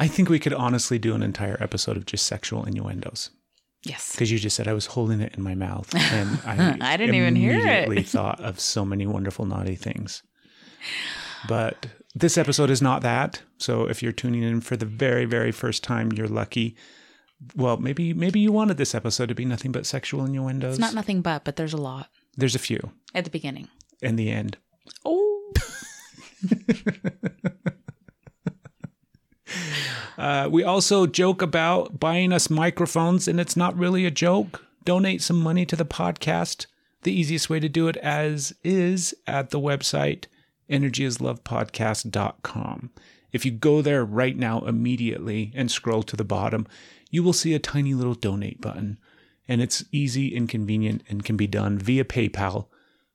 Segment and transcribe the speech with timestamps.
[0.00, 3.30] I think we could honestly do an entire episode of just sexual innuendos
[3.84, 4.10] Yes.
[4.12, 7.14] because you just said I was holding it in my mouth, and I, I didn't
[7.14, 7.60] even hear it.
[7.62, 10.22] immediately thought of so many wonderful naughty things.
[11.48, 13.42] But this episode is not that.
[13.58, 16.76] So if you're tuning in for the very, very first time, you're lucky.
[17.56, 20.74] Well, maybe maybe you wanted this episode to be nothing but sexual innuendos.
[20.74, 23.68] It's not nothing but, but there's a lot There's a few at the beginning.
[24.02, 24.58] in the end.
[25.06, 25.52] Oh.
[30.18, 34.66] Uh, we also joke about buying us microphones, and it's not really a joke.
[34.84, 36.66] Donate some money to the podcast.
[37.02, 40.26] The easiest way to do it as is at the website
[40.68, 42.90] energyislovepodcast.com.
[43.32, 46.66] If you go there right now immediately and scroll to the bottom,
[47.10, 48.98] you will see a tiny little donate button.
[49.48, 52.66] And it's easy and convenient and can be done via PayPal,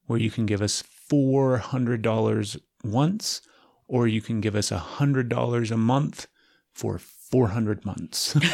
[0.05, 3.41] where you can give us $400 once,
[3.88, 6.27] or you can give us $100 a month
[6.73, 8.34] for 400 months.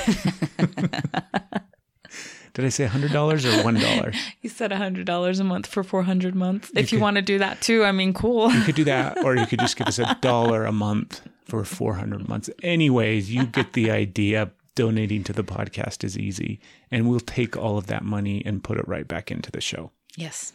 [2.53, 4.15] Did I say $100 or $1?
[4.41, 6.69] You said $100 a month for 400 months.
[6.75, 8.51] If you want to do that too, I mean, cool.
[8.51, 11.63] You could do that, or you could just give us a dollar a month for
[11.63, 12.49] 400 months.
[12.61, 14.51] Anyways, you get the idea.
[14.73, 18.77] Donating to the podcast is easy, and we'll take all of that money and put
[18.77, 19.91] it right back into the show.
[20.15, 20.53] Yes.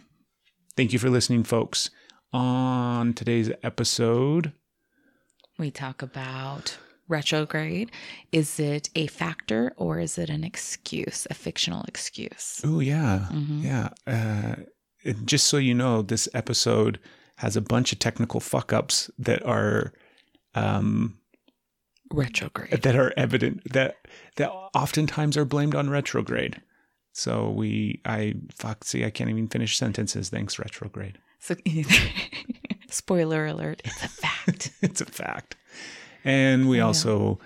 [0.74, 1.90] Thank you for listening, folks.
[2.32, 4.52] On today's episode,
[5.58, 6.76] We talk about
[7.08, 7.90] retrograde.
[8.32, 12.60] Is it a factor or is it an excuse, a fictional excuse?
[12.64, 13.88] Oh yeah, yeah.
[14.06, 14.56] Uh,
[15.24, 16.98] just so you know, this episode
[17.36, 19.92] has a bunch of technical fuck ups that are
[20.54, 21.18] um,
[22.10, 22.82] Retrograde.
[22.82, 23.96] that are evident that
[24.36, 26.60] that oftentimes are blamed on retrograde.
[27.12, 30.28] So we, I fuck, see, I can't even finish sentences.
[30.28, 31.18] Thanks, retrograde.
[31.38, 31.54] So,
[32.90, 34.70] spoiler alert, it's a fact.
[34.82, 35.56] it's a fact.
[36.24, 37.38] And we also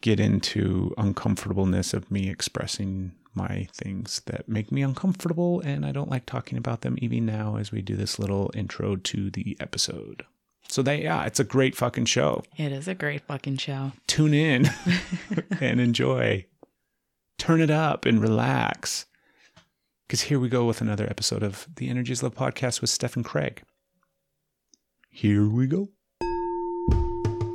[0.00, 6.10] get into uncomfortableness of me expressing my things that make me uncomfortable, and I don't
[6.10, 10.24] like talking about them even now as we do this little intro to the episode.
[10.68, 12.42] So that yeah, it's a great fucking show.
[12.56, 13.92] It is a great fucking show.
[14.06, 14.68] Tune in
[15.60, 16.44] and enjoy.
[17.38, 19.06] Turn it up and relax.
[20.06, 23.16] Because here we go with another episode of the Energy is Love podcast with Steph
[23.16, 23.62] and Craig.
[25.10, 25.88] Here we go.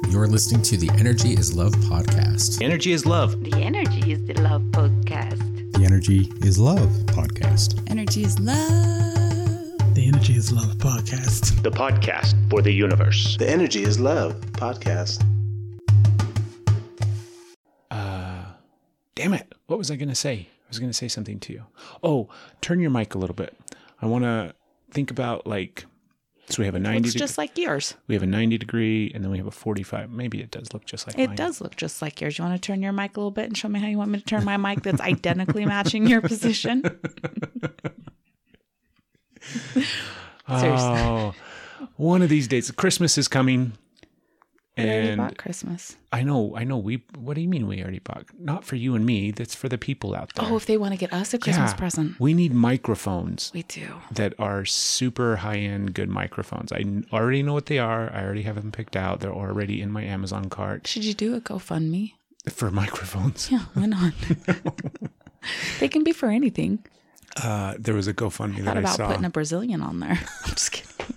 [0.09, 2.62] You're listening to the Energy is Love podcast.
[2.62, 3.41] Energy is love.
[3.44, 5.74] The Energy is the Love podcast.
[5.74, 7.90] The Energy is Love podcast.
[7.90, 9.96] Energy is love.
[9.96, 11.62] The Energy is Love podcast.
[11.64, 13.38] the podcast for the universe.
[13.38, 15.24] The Energy is Love podcast.
[17.90, 18.44] Uh,
[19.16, 19.53] damn it.
[19.68, 20.50] What was I going to say?
[20.52, 21.64] I was going to say something to you.
[22.03, 22.30] Oh,
[22.62, 23.56] turn your mic a little bit.
[24.02, 24.53] I want to
[24.91, 25.85] think about like,
[26.50, 27.96] so we have a 90 Looks just like yours.
[28.08, 30.12] we have a 90 degree and then we have a 45.
[30.12, 31.36] Maybe it does look just like It mine.
[31.38, 32.38] does look just like yours.
[32.38, 34.12] You want to turn your mic a little bit and show me how you want
[34.12, 36.84] me to turn my mic that's identically matching your position?
[39.42, 39.80] Seriously.
[40.48, 41.34] Oh,
[41.98, 43.74] one of these days, Christmas is coming.
[44.78, 45.97] We already And bought Christmas.
[46.11, 46.78] I know, I know.
[46.79, 48.25] We, what do you mean we already bought?
[48.39, 49.29] Not for you and me.
[49.29, 50.47] That's for the people out there.
[50.50, 51.78] Oh, if they want to get us a Christmas Yeah.
[51.78, 52.19] present.
[52.19, 53.51] We need microphones.
[53.53, 53.88] We do.
[54.11, 56.72] that are super high end good microphones.
[56.72, 58.11] I already know what they are.
[58.11, 59.19] I already have them picked out.
[59.19, 62.13] They're already in my Amazon cart Should you do a GoFundMe?
[62.50, 63.51] for microphones.
[63.51, 64.13] Yeah, why not?
[65.79, 66.84] they can be for anything.
[67.41, 69.07] Uh, there was a GoFundMe Thought that I about saw.
[69.07, 70.19] putting a Brazilian on there.
[70.45, 71.16] I'm just kidding.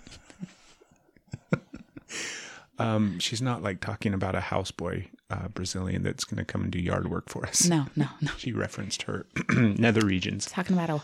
[2.79, 6.71] Um, she's not like talking about a houseboy uh, Brazilian that's going to come and
[6.71, 7.67] do yard work for us.
[7.69, 8.31] No, no, no.
[8.37, 10.47] She referenced her nether regions.
[10.47, 11.01] Talking about a,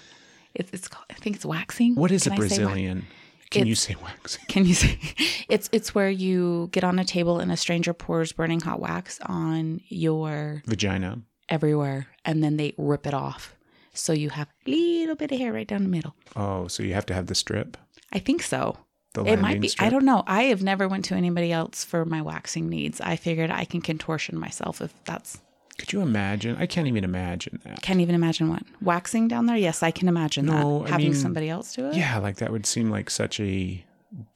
[0.54, 1.94] it's, it's called, I think it's waxing.
[1.94, 2.56] What is Can a I say wax?
[2.58, 3.06] Brazilian?
[3.50, 4.44] Can you say waxing?
[4.48, 4.98] Can you say
[5.48, 9.18] it's it's where you get on a table and a stranger pours burning hot wax
[9.26, 11.20] on your Vagina.
[11.50, 13.54] everywhere and then they rip it off.
[13.92, 16.14] So you have a little bit of hair right down the middle.
[16.34, 17.76] Oh, so you have to have the strip.
[18.10, 18.78] I think so.
[19.14, 19.68] The it might be.
[19.68, 19.86] strip.
[19.86, 20.22] I don't know.
[20.26, 23.00] I have never went to anybody else for my waxing needs.
[23.00, 25.40] I figured I can contortion myself if that's.
[25.78, 26.56] Could you imagine?
[26.58, 27.82] I can't even imagine that.
[27.82, 29.56] Can't even imagine what waxing down there.
[29.56, 31.94] Yes, I can imagine No, that I having mean, somebody else do it.
[31.94, 33.84] Yeah, like that would seem like such a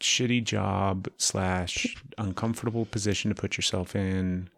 [0.00, 4.48] shitty job slash uncomfortable position to put yourself in.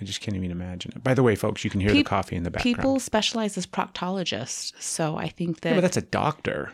[0.00, 1.04] I just can't even imagine it.
[1.04, 2.76] By the way, folks, you can hear the coffee in the background.
[2.76, 6.72] People specialize as proctologists, so I think that, yeah, but that's a doctor.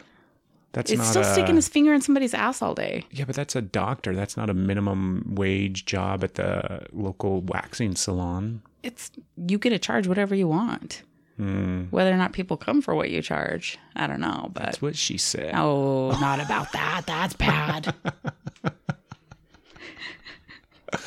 [0.76, 3.04] That's it's still a, sticking his finger in somebody's ass all day.
[3.10, 4.14] Yeah, but that's a doctor.
[4.14, 8.60] That's not a minimum wage job at the local waxing salon.
[8.82, 11.02] It's you get to charge whatever you want.
[11.38, 14.50] Whether or not people come for what you charge, I don't know.
[14.52, 15.54] But That's what she said.
[15.54, 17.04] oh, not about that.
[17.06, 17.94] That's bad.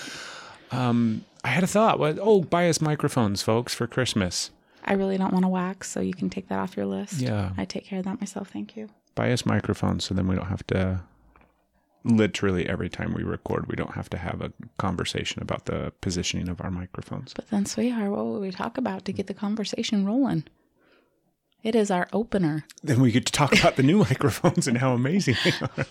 [0.72, 2.00] um, I had a thought.
[2.00, 4.50] Oh, buy us microphones, folks, for Christmas.
[4.84, 7.22] I really don't want to wax, so you can take that off your list.
[7.22, 7.52] Yeah.
[7.58, 8.50] I take care of that myself.
[8.50, 8.90] Thank you.
[9.20, 11.02] Buy us microphones so then we don't have to.
[12.06, 16.48] Literally every time we record, we don't have to have a conversation about the positioning
[16.48, 17.34] of our microphones.
[17.34, 20.46] But then, sweetheart, what would we talk about to get the conversation rolling?
[21.62, 22.64] It is our opener.
[22.82, 25.86] Then we get to talk about the new microphones and how amazing they are.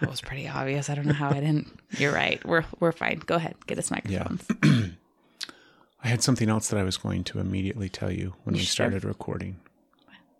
[0.00, 0.90] That was pretty obvious.
[0.90, 1.68] I don't know how I didn't.
[1.96, 2.44] You're right.
[2.44, 3.20] We're we're fine.
[3.20, 3.56] Go ahead.
[3.66, 4.42] Get us microphones.
[4.62, 4.82] yeah.
[6.04, 8.64] I had something else that I was going to immediately tell you when You we
[8.66, 8.72] sure?
[8.72, 9.56] started recording.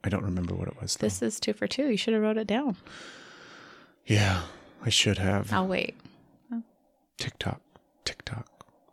[0.04, 0.96] I don't remember what it was.
[0.96, 1.06] Though.
[1.06, 1.88] This is two for two.
[1.90, 2.76] You should have wrote it down.
[4.06, 4.42] yeah,
[4.84, 5.52] I should have.
[5.52, 5.96] I'll wait.
[7.18, 7.60] TikTok,
[8.04, 8.46] TikTok,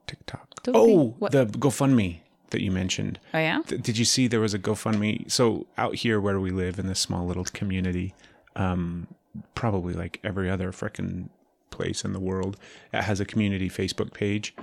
[0.07, 0.63] TikTok.
[0.63, 2.19] Don't oh, what- the GoFundMe
[2.49, 3.19] that you mentioned.
[3.33, 3.61] Oh yeah.
[3.67, 5.29] Th- Did you see there was a GoFundMe?
[5.31, 8.13] So out here where we live in this small little community,
[8.55, 9.07] um,
[9.53, 11.29] probably like every other frickin'
[11.69, 12.57] place in the world,
[12.93, 14.55] it has a community Facebook page.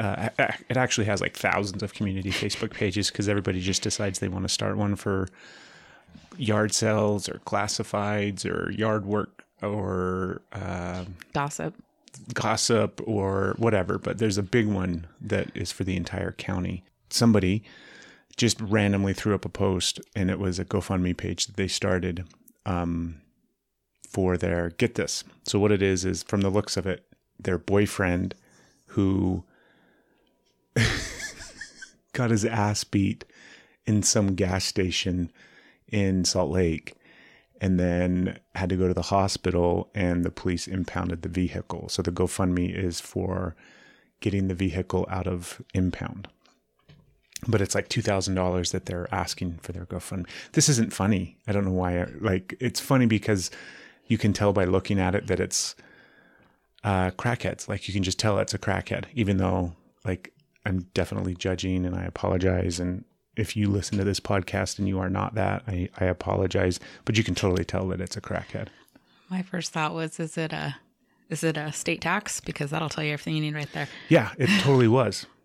[0.00, 0.30] Uh,
[0.70, 4.44] it actually has like thousands of community Facebook pages because everybody just decides they want
[4.44, 5.28] to start one for
[6.38, 11.04] yard sales or classifieds or yard work or uh,
[11.34, 11.74] Gossip.
[12.32, 16.82] gossip or whatever, but there's a big one that is for the entire county.
[17.10, 17.62] Somebody
[18.38, 22.24] just randomly threw up a post, and it was a GoFundMe page that they started
[22.64, 23.20] um,
[24.08, 25.24] for their get this.
[25.44, 27.04] So what it is is, from the looks of it,
[27.38, 28.34] their boyfriend
[28.86, 29.44] who
[32.12, 33.24] got his ass beat
[33.86, 35.32] in some gas station
[35.88, 36.94] in Salt Lake
[37.60, 41.88] and then had to go to the hospital and the police impounded the vehicle.
[41.88, 43.54] So the GoFundMe is for
[44.20, 46.28] getting the vehicle out of impound.
[47.48, 50.26] But it's like $2,000 that they're asking for their GoFundMe.
[50.52, 51.38] This isn't funny.
[51.46, 52.00] I don't know why.
[52.00, 53.50] I, like, it's funny because
[54.06, 55.74] you can tell by looking at it that it's
[56.84, 57.68] uh, crackheads.
[57.68, 59.74] Like, you can just tell it's a crackhead, even though,
[60.04, 60.32] like,
[60.66, 62.78] I'm definitely judging and I apologize.
[62.80, 63.04] And
[63.36, 66.78] if you listen to this podcast and you are not that, I, I apologize.
[67.04, 68.68] But you can totally tell that it's a crackhead.
[69.28, 70.76] My first thought was, is it a,
[71.28, 72.40] is it a state tax?
[72.40, 73.88] Because that'll tell you everything you need right there.
[74.08, 75.26] Yeah, it totally was.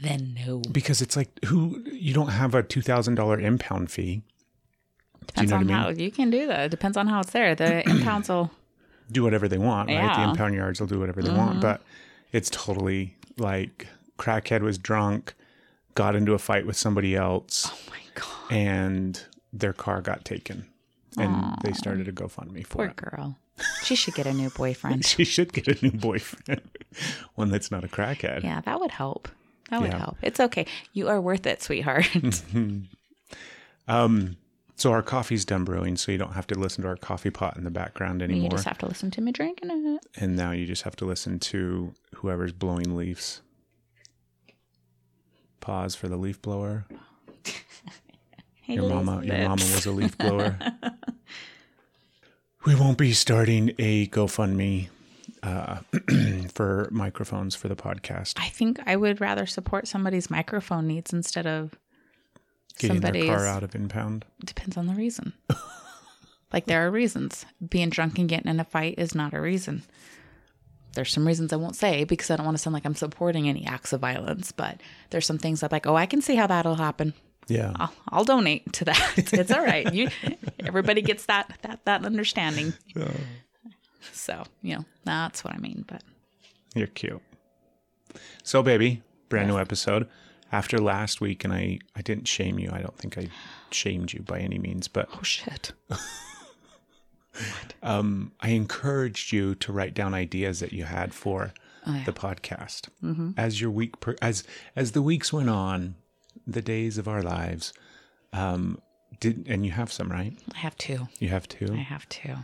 [0.00, 0.60] Then no.
[0.70, 4.22] Because it's like, who, you don't have a $2,000 impound fee.
[5.26, 6.60] Depends know on what I how you can do that.
[6.66, 7.54] It depends on how it's there.
[7.54, 8.50] The impounds will.
[9.10, 9.94] Do whatever they want, right?
[9.96, 10.14] The Yeah.
[10.16, 10.30] Mm-hmm.
[10.30, 11.60] impound yards will do whatever they want.
[11.60, 11.80] But
[12.32, 13.86] it's totally like
[14.18, 15.34] crackhead was drunk,
[15.94, 18.52] got into a fight with somebody else, Oh my god.
[18.52, 20.66] and their car got taken.
[21.16, 22.96] And they started a GoFundMe for Poor it.
[22.96, 23.36] girl.
[23.82, 25.04] She should get a new boyfriend.
[25.14, 26.60] She should get a new boyfriend,
[27.34, 28.44] one that's not a crackhead.
[28.44, 29.28] yeah, that would help.
[29.70, 29.98] That would Yeah.
[29.98, 30.16] help.
[30.22, 30.64] It's okay.
[30.92, 32.04] You are worth it, sweetheart.
[32.12, 32.82] Mm-hmm.
[33.88, 34.36] Um,
[34.78, 37.56] So our coffee's done brewing, so you don't have to listen to our coffee pot
[37.56, 38.44] in the background anymore.
[38.44, 40.06] you just have to listen to me drinking it.
[40.16, 43.42] and now you just have to listen to whoever's blowing leaves.
[45.60, 46.86] Pause for the leaf blower.
[48.66, 50.58] Your mama, your mama was a leaf blower.
[52.66, 54.90] we won't be starting a GoFundMe
[55.42, 55.78] uh,
[56.52, 58.34] for microphones for the podcast.
[58.36, 61.78] I think I would rather support somebody's microphone needs instead of
[62.78, 64.24] Getting their car out of impound.
[64.44, 65.32] Depends on the reason.
[66.52, 67.44] like there are reasons.
[67.66, 69.82] Being drunk and getting in a fight is not a reason.
[70.94, 73.48] There's some reasons I won't say because I don't want to sound like I'm supporting
[73.48, 74.80] any acts of violence, but
[75.10, 77.14] there's some things I'm like, oh, I can see how that'll happen.
[77.46, 77.72] Yeah.
[77.76, 79.12] I'll, I'll donate to that.
[79.32, 79.92] It's all right.
[79.92, 80.08] You,
[80.60, 82.74] everybody gets that that that understanding.
[82.94, 83.10] Yeah.
[84.12, 85.84] So you know that's what I mean.
[85.86, 86.02] But
[86.74, 87.22] You're cute.
[88.42, 90.08] So, baby, brand new episode.
[90.50, 92.70] After last week, and I, I didn't shame you.
[92.72, 93.28] I don't think I
[93.70, 95.72] shamed you by any means, but oh shit,
[97.82, 101.52] um, I encouraged you to write down ideas that you had for
[101.86, 102.04] Oh, yeah.
[102.04, 102.88] the podcast.
[103.38, 104.44] As your week, per, as
[104.76, 105.94] as the weeks went on,
[106.46, 107.72] the days of our lives,
[108.32, 108.78] um,
[109.20, 110.36] did and you have some, right?
[110.54, 111.08] I have two.
[111.18, 111.72] You have two.
[111.72, 112.34] I have two.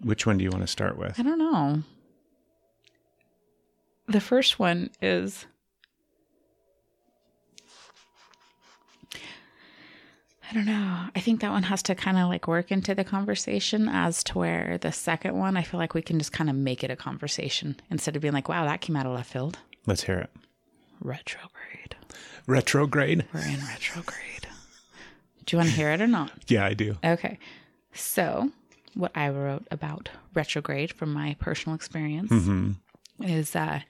[0.00, 1.18] Which one do you want to start with?
[1.18, 1.82] I don't know.
[4.08, 5.46] The first one is
[10.48, 11.06] I don't know.
[11.14, 14.38] I think that one has to kind of like work into the conversation as to
[14.38, 16.96] where the second one, I feel like we can just kind of make it a
[16.96, 19.58] conversation instead of being like, wow, that came out of left field.
[19.86, 20.30] Let's hear it.
[21.00, 21.96] Retrograde.
[22.46, 23.24] Retrograde.
[23.34, 24.46] We're in retrograde.
[25.46, 26.30] Do you want to hear it or not?
[26.48, 26.96] Yeah, I do.
[27.04, 27.38] Okay.
[27.92, 28.50] So,
[28.94, 32.32] what I wrote about retrograde from my personal experience
[33.20, 33.80] is uh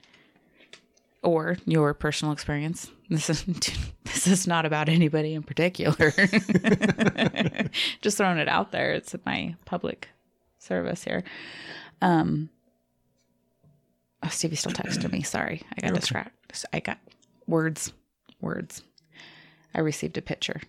[1.23, 2.89] or your personal experience.
[3.09, 3.43] This is
[4.03, 6.11] this is not about anybody in particular.
[8.01, 8.93] Just throwing it out there.
[8.93, 10.09] It's my public
[10.59, 11.23] service here.
[12.01, 12.49] Um
[14.23, 15.21] Oh, Stevie still texted me.
[15.21, 16.33] Sorry, I got distracted.
[16.73, 16.97] I got
[17.45, 17.93] words,
[18.41, 18.81] words.
[19.75, 20.59] I received a picture.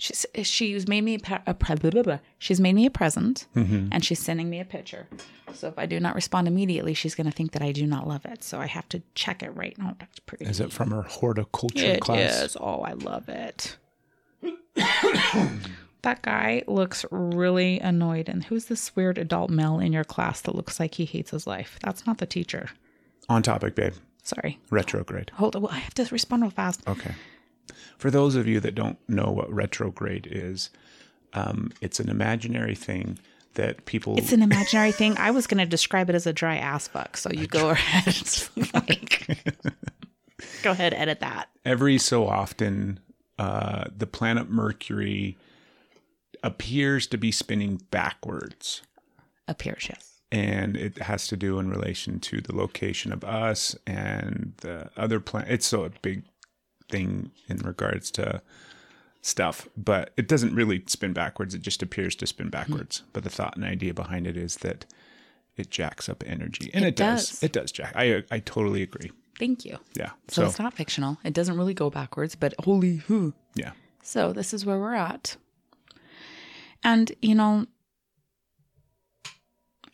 [0.00, 3.88] She's she's made me a, a she's made me a present, mm-hmm.
[3.92, 5.06] and she's sending me a picture.
[5.52, 8.08] So if I do not respond immediately, she's going to think that I do not
[8.08, 8.42] love it.
[8.42, 9.96] So I have to check it right now.
[9.98, 10.46] That's pretty.
[10.46, 12.42] Is it from her horticulture It class?
[12.42, 12.56] is.
[12.58, 13.76] Oh, I love it.
[16.02, 18.28] that guy looks really annoyed.
[18.28, 21.46] And who's this weird adult male in your class that looks like he hates his
[21.46, 21.78] life?
[21.82, 22.70] That's not the teacher.
[23.28, 23.94] On topic, babe.
[24.22, 24.58] Sorry.
[24.70, 25.30] Retrograde.
[25.34, 25.62] Hold on.
[25.62, 26.82] Well, I have to respond real fast.
[26.86, 27.14] Okay.
[28.00, 30.70] For those of you that don't know what retrograde is,
[31.34, 33.18] um, it's an imaginary thing
[33.54, 34.16] that people.
[34.16, 35.18] It's an imaginary thing.
[35.18, 37.18] I was going to describe it as a dry ass fuck.
[37.18, 38.16] So you go ahead.
[38.72, 39.36] Like,
[40.62, 41.50] go ahead, edit that.
[41.66, 43.00] every so often,
[43.38, 45.36] uh, the planet Mercury
[46.42, 48.80] appears to be spinning backwards.
[49.46, 50.20] Appears, yes.
[50.32, 55.20] and it has to do in relation to the location of us and the other
[55.20, 55.50] planet.
[55.50, 56.22] It's so a big
[56.90, 58.42] thing in regards to
[59.22, 61.54] stuff, but it doesn't really spin backwards.
[61.54, 62.98] It just appears to spin backwards.
[62.98, 63.06] Hmm.
[63.12, 64.86] But the thought and idea behind it is that
[65.56, 67.28] it jacks up energy, and it, It does.
[67.30, 67.42] does.
[67.42, 67.92] It does jack.
[67.96, 69.12] I I totally agree.
[69.38, 69.78] Thank you.
[69.94, 70.10] Yeah.
[70.28, 71.18] So, So, it's not fictional.
[71.24, 73.32] It doesn't really go backwards, but holy who.
[73.54, 73.72] yeah.
[74.02, 75.36] So this is where we're at.
[76.82, 77.66] And, you know,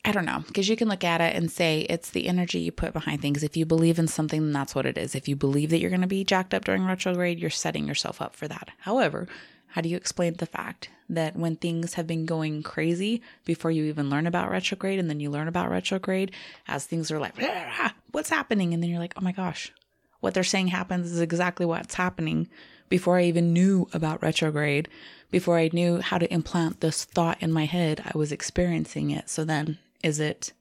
[0.07, 2.71] I don't know, because you can look at it and say it's the energy you
[2.71, 3.43] put behind things.
[3.43, 5.17] If you believe in something, that's what it is.
[5.17, 8.23] If you believe that you're going to be jacked up during retrograde, you're setting yourself
[8.23, 8.71] up for that.
[8.79, 9.27] However,
[9.67, 13.85] how do you explain the fact that when things have been going crazy before you
[13.85, 16.31] even learn about retrograde, and then you learn about retrograde
[16.69, 18.73] as things are like, "Ah, what's happening?
[18.73, 19.73] And then you're like, oh my gosh,
[20.21, 22.49] what they're saying happens is exactly what's happening
[22.89, 24.89] before I even knew about retrograde,
[25.31, 29.29] before I knew how to implant this thought in my head, I was experiencing it.
[29.29, 30.53] So then is it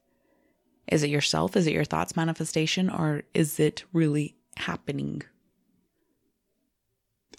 [0.88, 1.56] is it yourself?
[1.56, 5.22] Is it your thoughts manifestation or is it really happening?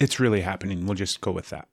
[0.00, 0.86] It's really happening.
[0.86, 1.68] We'll just go with that.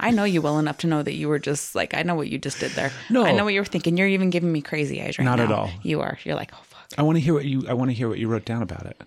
[0.00, 2.28] I know you well enough to know that you were just like I know what
[2.28, 2.92] you just did there.
[3.08, 3.24] No.
[3.24, 3.96] I know what you were thinking.
[3.96, 5.44] You're even giving me crazy eyes right Not now.
[5.44, 5.70] at all.
[5.82, 6.18] You are.
[6.24, 6.92] You're like, oh fuck.
[6.98, 7.64] I want to hear what you.
[7.68, 9.00] I want to hear what you wrote down about it.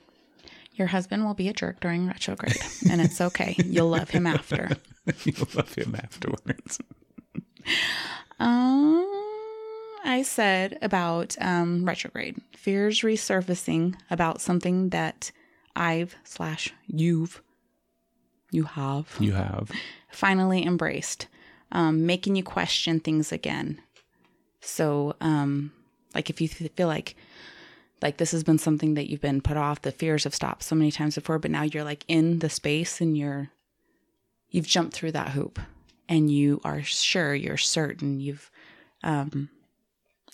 [0.74, 2.58] Your husband will be a jerk during retrograde,
[2.90, 3.56] and it's okay.
[3.66, 4.72] You'll love him after.
[5.24, 6.80] You'll love him afterwards.
[8.38, 9.25] Um,
[10.06, 15.32] I said about um, retrograde fears resurfacing about something that
[15.76, 17.42] I've slash you've
[18.52, 19.72] you have You have.
[20.12, 21.28] finally embraced,
[21.72, 23.82] um, making you question things again.
[24.62, 25.74] So, um,
[26.14, 27.16] like if you th- feel like
[28.02, 30.76] like this has been something that you've been put off, the fears have stopped so
[30.76, 33.50] many times before, but now you're like in the space and you're
[34.52, 35.60] you've jumped through that hoop
[36.08, 38.52] and you are sure, you're certain you've
[39.04, 39.50] um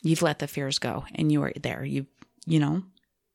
[0.01, 1.83] you've let the fears go and you are there.
[1.83, 2.05] You
[2.45, 2.83] you know.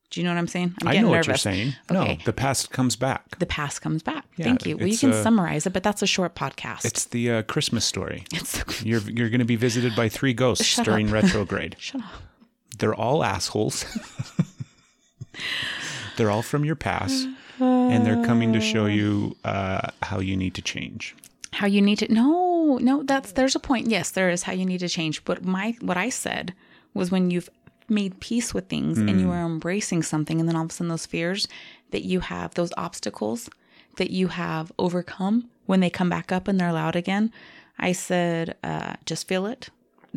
[0.09, 0.73] Do you know what I'm saying?
[0.81, 1.73] I'm I know what you're saying.
[1.91, 2.15] Okay.
[2.15, 3.39] No, the past comes back.
[3.39, 4.23] The past comes back.
[4.37, 4.77] Yeah, Thank you.
[4.77, 6.85] Well, you can uh, summarize it, but that's a short podcast.
[6.85, 8.23] It's the uh, Christmas story.
[8.33, 11.13] It's You're you're going to be visited by three ghosts Shut during up.
[11.13, 11.75] retrograde.
[11.79, 12.21] shut up.
[12.79, 13.83] They're all assholes.
[16.15, 17.27] they're all from your past,
[17.59, 21.15] and they're coming to show you uh, how you need to change.
[21.51, 23.87] How you need to no, no, that's there's a point.
[23.87, 25.23] Yes, there is how you need to change.
[25.23, 26.53] But my what I said
[26.93, 27.49] was when you've
[27.89, 30.89] made peace with things and you are embracing something, and then all of a sudden
[30.89, 31.47] those fears
[31.91, 33.49] that you have, those obstacles
[33.95, 37.31] that you have overcome, when they come back up and they're loud again,
[37.79, 39.69] I said, uh, just feel it.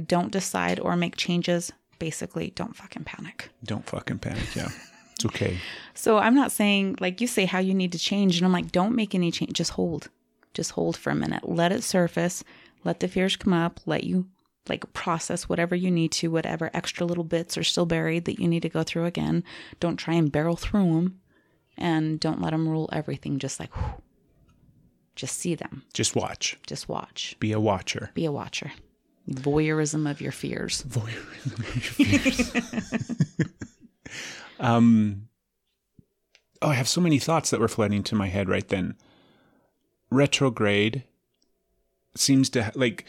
[0.05, 1.73] Don't decide or make changes.
[1.99, 3.51] Basically, don't fucking panic.
[3.63, 4.57] Don't fucking panic.
[4.57, 4.69] Yeah,
[5.15, 5.59] it's okay.
[5.95, 8.73] So I'm not saying like you say how you need to change, and I'm like,
[8.73, 9.53] don't make any change.
[9.53, 10.09] Just hold,
[10.55, 11.49] just hold for a minute.
[11.49, 12.43] Let it surface.
[12.85, 13.81] Let the fears come up.
[13.87, 14.27] Let you
[14.69, 16.31] like process whatever you need to.
[16.31, 19.45] Whatever extra little bits are still buried that you need to go through again.
[19.81, 21.21] Don't try and barrel through them,
[21.77, 23.39] and don't let them rule everything.
[23.39, 24.03] Just like, whew.
[25.17, 25.83] just see them.
[25.93, 26.59] Just watch.
[26.67, 27.37] Just watch.
[27.41, 28.11] Be a watcher.
[28.15, 28.73] Be a watcher.
[29.29, 30.83] Voyeurism of your fears.
[30.89, 33.39] Voyeurism of your fears.
[34.61, 35.29] um,
[36.63, 38.97] oh, I have so many thoughts that were flooding to my head right then.
[40.11, 41.05] Retrograde
[42.17, 43.05] seems to like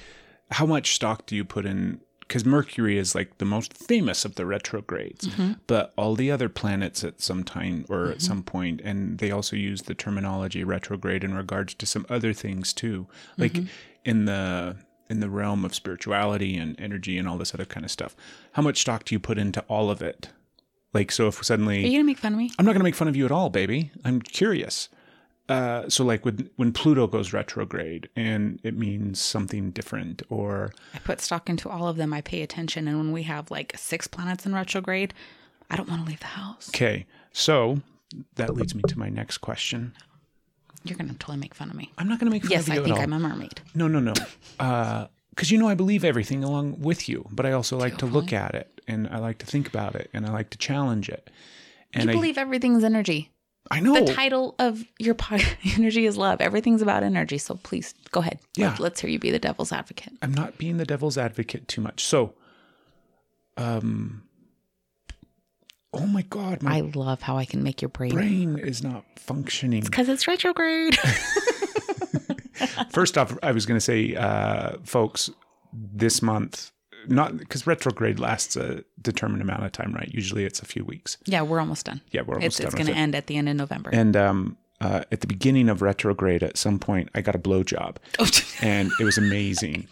[0.52, 2.02] how much stock do you put in?
[2.20, 5.54] Because Mercury is like the most famous of the retrogrades, mm-hmm.
[5.68, 8.20] but all the other planets at some time or at mm-hmm.
[8.20, 12.72] some point, and they also use the terminology retrograde in regards to some other things
[12.72, 13.68] too, like mm-hmm.
[14.06, 14.78] in the
[15.10, 18.16] in the realm of spirituality and energy and all this other kind of stuff.
[18.54, 20.30] How much stock do you put into all of it?
[20.94, 22.52] Like, so if suddenly Are you gonna make fun of me?
[22.58, 23.92] I'm not going to make fun of you at all, baby.
[24.06, 24.88] I'm curious.
[25.52, 31.00] Uh, so, like when when Pluto goes retrograde and it means something different, or I
[31.00, 32.14] put stock into all of them.
[32.14, 35.14] I pay attention, and when we have like six planets in retrograde,
[35.70, 36.70] I don't want to leave the house.
[36.70, 37.06] Okay.
[37.34, 37.82] So
[38.36, 39.94] that leads me to my next question.
[40.84, 41.92] You're gonna totally make fun of me.
[41.98, 43.04] I'm not going to make fun Yes, of I you think at all.
[43.04, 43.62] I'm a mermaid.
[43.76, 44.14] No, no, no.
[45.30, 48.34] Because you know, I believe everything along with you, but I also like to look
[48.34, 51.30] at it and I like to think about it and I like to challenge it.
[51.94, 53.30] And you I, believe everything's energy.
[53.70, 53.94] I know.
[53.94, 55.42] The title of your pod,
[55.78, 56.42] Energy is Love.
[56.42, 57.38] Everything's about energy.
[57.38, 58.40] So please go ahead.
[58.56, 58.76] Yeah.
[58.80, 60.14] Let, us hear you be the devil's advocate.
[60.22, 62.04] I'm not being the devil's advocate too much.
[62.04, 62.34] So,
[63.58, 64.24] um,
[65.94, 68.14] oh my God, my I love how I can make your brain.
[68.14, 69.84] brain is not functioning.
[69.84, 70.98] Because it's retrograde.
[72.90, 75.30] First off, I was going to say, uh, folks,
[75.74, 76.72] this month,
[77.08, 80.10] not because retrograde lasts a determined amount of time, right?
[80.14, 81.18] Usually it's a few weeks.
[81.26, 82.02] yeah, we're almost done.
[82.12, 82.98] Yeah, we're almost It's, done it's going to it.
[82.98, 83.90] end at the end of November.
[83.94, 87.98] And um, uh, at the beginning of retrograde, at some point, I got a blowjob,
[88.62, 89.88] and it was amazing.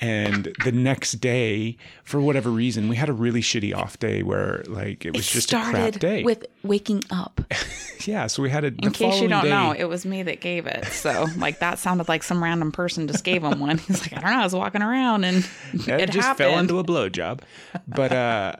[0.00, 4.64] And the next day, for whatever reason, we had a really shitty off day where,
[4.66, 6.22] like, it was it just a crap started day.
[6.22, 7.42] with waking up.
[8.06, 8.68] yeah, so we had a.
[8.68, 10.86] In case you don't know, it was me that gave it.
[10.86, 13.76] So, like, that sounded like some random person just gave him one.
[13.90, 14.40] He's like, I don't know.
[14.40, 16.48] I was walking around and it, it just happened.
[16.50, 17.40] fell into a blowjob.
[17.86, 18.56] But uh,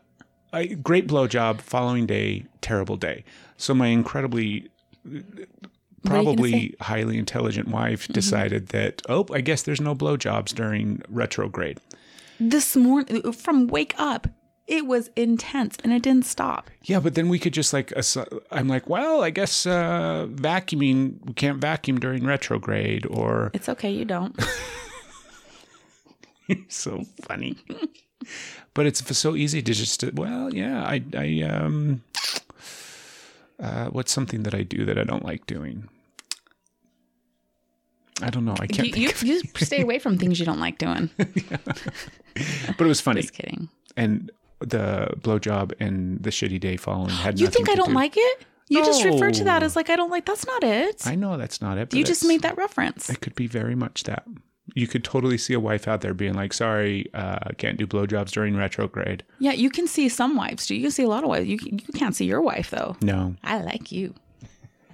[0.53, 1.63] I, great blowjob.
[1.63, 3.25] Following day, terrible day.
[3.57, 4.69] So my incredibly,
[6.05, 8.13] probably highly intelligent wife Mm-hmm.
[8.15, 11.79] decided that oh, I guess there's no blowjobs during retrograde.
[12.39, 14.27] this morning, from wake up,
[14.67, 16.71] it was intense and it didn't stop.
[16.85, 17.93] Yeah, but then we could just like
[18.51, 23.91] I'm like, well, I guess uh, vacuuming we can't vacuum during retrograde or It's okay.
[23.91, 24.39] You don't.
[26.69, 27.57] so funny.
[28.75, 32.03] but it's so easy to just well, yeah, I I um
[33.61, 35.89] uh what's something that I do that I don't like doing?
[38.23, 38.57] I don't know.
[38.61, 41.11] I can't you, you, you stay away from things you don't like doing.
[42.77, 43.23] But it was funny.
[43.23, 43.69] Just kidding.
[43.97, 48.15] And the blowjob and the shitty day following had You think I don't do- like
[48.17, 48.47] it?
[48.69, 50.27] You just refer to that as like I don't like.
[50.27, 51.05] That's not it.
[51.05, 51.91] I know that's not it.
[51.91, 53.11] But you just made that reference.
[53.11, 54.25] It could be very much that.
[54.75, 58.31] You could totally see a wife out there being like, "Sorry, uh, can't do blowjobs
[58.31, 60.67] during retrograde." Yeah, you can see some wives.
[60.67, 61.49] Do you can see a lot of wives?
[61.49, 62.97] You you can't see your wife though.
[63.01, 63.35] No.
[63.43, 64.15] I like you.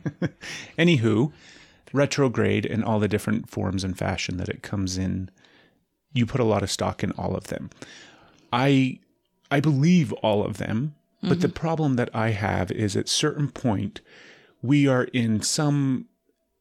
[0.79, 1.33] Anywho,
[1.93, 5.31] retrograde and all the different forms and fashion that it comes in,
[6.13, 7.71] you put a lot of stock in all of them.
[8.53, 9.01] I
[9.51, 14.01] I believe all of them, but the problem that I have is at certain point
[14.63, 16.07] we are in some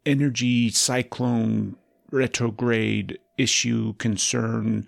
[0.06, 1.76] energy cyclone
[2.12, 4.88] retrograde issue concern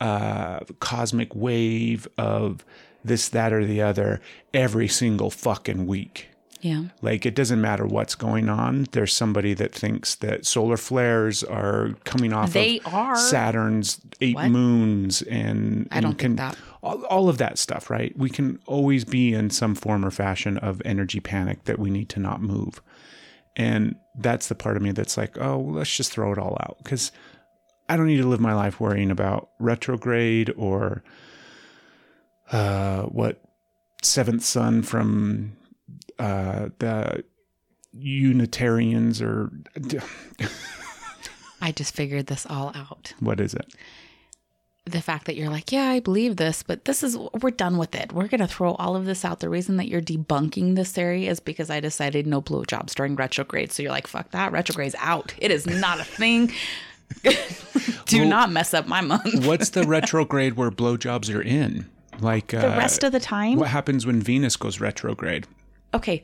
[0.00, 2.64] uh cosmic wave of
[3.04, 4.20] this that or the other
[4.54, 6.28] every single fucking week
[6.60, 6.84] Yeah.
[7.02, 8.86] like it doesn't matter what's going on.
[8.92, 13.16] There's somebody that thinks that solar flares are coming off They of are.
[13.16, 14.50] Saturn's eight What?
[14.50, 16.56] moons and I don't can, think that.
[16.82, 18.16] All, all of that stuff, right?
[18.16, 22.08] We can always be in some form or fashion of energy panic that we need
[22.10, 22.80] to not move.
[23.58, 26.56] And that's the part of me that's like, oh, well, let's just throw it all
[26.60, 27.10] out because
[27.88, 31.02] I don't need to live my life worrying about retrograde or
[32.52, 33.42] uh, what
[34.00, 35.56] seventh son from
[36.20, 37.24] uh, the
[37.92, 39.50] Unitarians or
[41.60, 43.12] I just figured this all out.
[43.18, 43.74] what is it?
[44.88, 47.94] The fact that you're like, yeah, I believe this, but this is we're done with
[47.94, 48.12] it.
[48.12, 49.40] We're gonna throw all of this out.
[49.40, 53.72] The reason that you're debunking this theory is because I decided no blowjobs during retrograde.
[53.72, 55.34] So you're like, fuck that, retrograde's out.
[55.38, 56.52] It is not a thing.
[58.06, 59.46] Do Well- not mess up my month.
[59.46, 61.88] What's the retrograde where blowjobs are in?
[62.20, 65.46] Like uh, The rest of the time, what happens when Venus goes retrograde?
[65.94, 66.20] okay,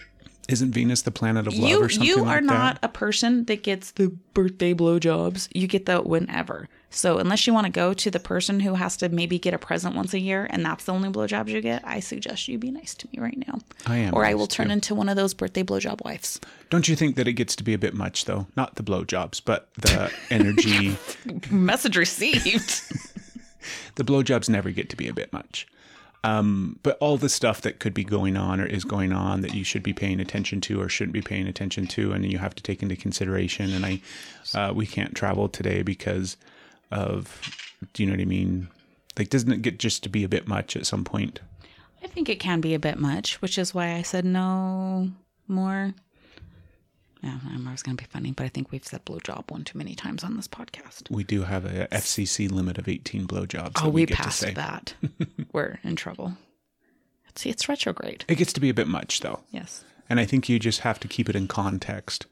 [0.48, 2.88] Isn't Venus the planet of love you or something you like are not that?
[2.88, 5.48] a person that gets the birthday blowjobs.
[5.54, 6.68] You get that whenever.
[6.90, 9.58] So unless you want to go to the person who has to maybe get a
[9.58, 12.70] present once a year, and that's the only blowjobs you get, I suggest you be
[12.70, 13.58] nice to me right now.
[13.86, 14.74] I am or I will turn too.
[14.74, 16.38] into one of those birthday blowjob wives.
[16.70, 18.46] Don't you think that it gets to be a bit much though?
[18.56, 20.96] Not the blowjobs, but the energy.
[21.50, 22.82] Message received.
[23.96, 25.66] the blowjobs never get to be a bit much.
[26.24, 29.54] Um, but all the stuff that could be going on or is going on that
[29.54, 32.54] you should be paying attention to or shouldn't be paying attention to, and you have
[32.54, 33.74] to take into consideration.
[33.74, 34.00] And I,
[34.54, 36.38] uh, we can't travel today because
[36.90, 37.42] of,
[37.92, 38.68] do you know what I mean?
[39.18, 41.40] Like, doesn't it get just to be a bit much at some point?
[42.02, 45.10] I think it can be a bit much, which is why I said no
[45.46, 45.92] more.
[47.24, 49.78] Yeah, I was going to be funny, but I think we've said blowjob one too
[49.78, 51.10] many times on this podcast.
[51.10, 53.80] We do have a FCC limit of 18 blowjobs.
[53.82, 54.52] Oh, we, get to passed say.
[54.52, 54.92] that.
[55.52, 56.36] We're in trouble.
[57.34, 58.24] See, it's retrograde.
[58.28, 59.40] It gets to be a bit much though.
[59.50, 59.84] Yes.
[60.08, 62.26] And I think you just have to keep it in context,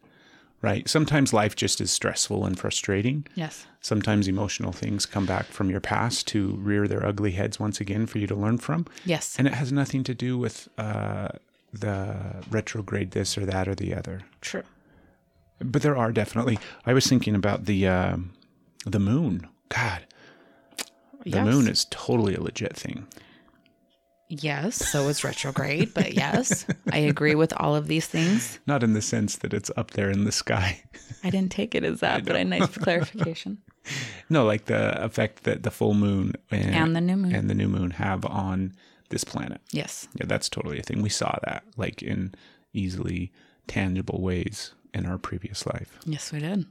[0.61, 0.89] right?
[0.89, 3.27] Sometimes life just is stressful and frustrating.
[3.35, 3.67] Yes.
[3.81, 8.07] Sometimes emotional things come back from your past to rear their ugly heads once again
[8.07, 8.87] for you to learn from.
[9.05, 9.37] Yes.
[9.39, 11.29] And it has nothing to do with uh,
[11.73, 14.21] the retrograde this or that or the other.
[14.41, 14.63] True.
[15.64, 16.59] But there are definitely.
[16.87, 18.16] I was thinking about the uh,
[18.87, 19.46] the moon.
[19.68, 20.07] God,
[21.25, 21.44] the Yes.
[21.46, 23.07] moon is totally a legit thing.
[24.29, 24.77] Yes.
[24.77, 28.59] So is retrograde, but yes, I agree with all of these things.
[28.66, 30.83] Not in the sense that it's up there in the sky.
[31.22, 33.59] I didn't take it as that, but a nice clarification.
[34.31, 37.35] No, like the effect that the full moon and, And the new moon.
[37.35, 38.72] and the new moon have on
[39.11, 39.61] this planet.
[39.70, 40.09] Yes.
[40.14, 41.03] Yeah, that's totally a thing.
[41.03, 42.35] We saw that like in
[42.72, 43.33] easily
[43.66, 45.99] tangible ways in our previous life.
[46.05, 46.67] Yes, we did.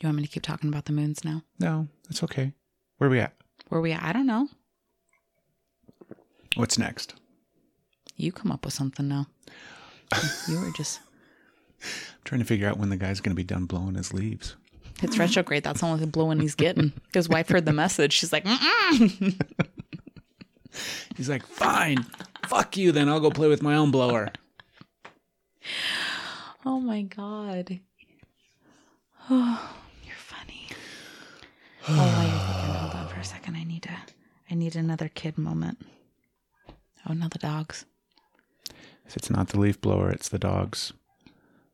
[0.00, 1.42] You want me to keep talking about the moons now?
[1.58, 2.52] No, that's okay.
[2.98, 3.34] Where are we at?
[3.68, 4.02] Where we at?
[4.02, 4.48] I don't know.
[6.56, 7.14] What's next?
[8.16, 9.26] You come up with something now.
[10.48, 11.00] you were just.
[12.24, 14.56] Trying to figure out when the guy's going to be done blowing his leaves.
[15.02, 15.62] It's retrograde.
[15.62, 16.92] That's the only blowing he's getting.
[17.12, 18.12] His wife heard the message.
[18.12, 18.46] She's like.
[21.16, 22.04] He's like, fine,
[22.46, 24.28] fuck you, then I'll go play with my own blower.
[26.66, 27.80] "Oh my god,
[29.30, 30.68] oh, you're funny."
[31.88, 33.56] Oh, while you're thinking, hold on for a second.
[33.56, 33.96] I need to.
[34.50, 35.86] I need another kid moment.
[37.08, 37.84] Oh, no, the dogs.
[39.06, 40.92] If it's not the leaf blower, it's the dogs.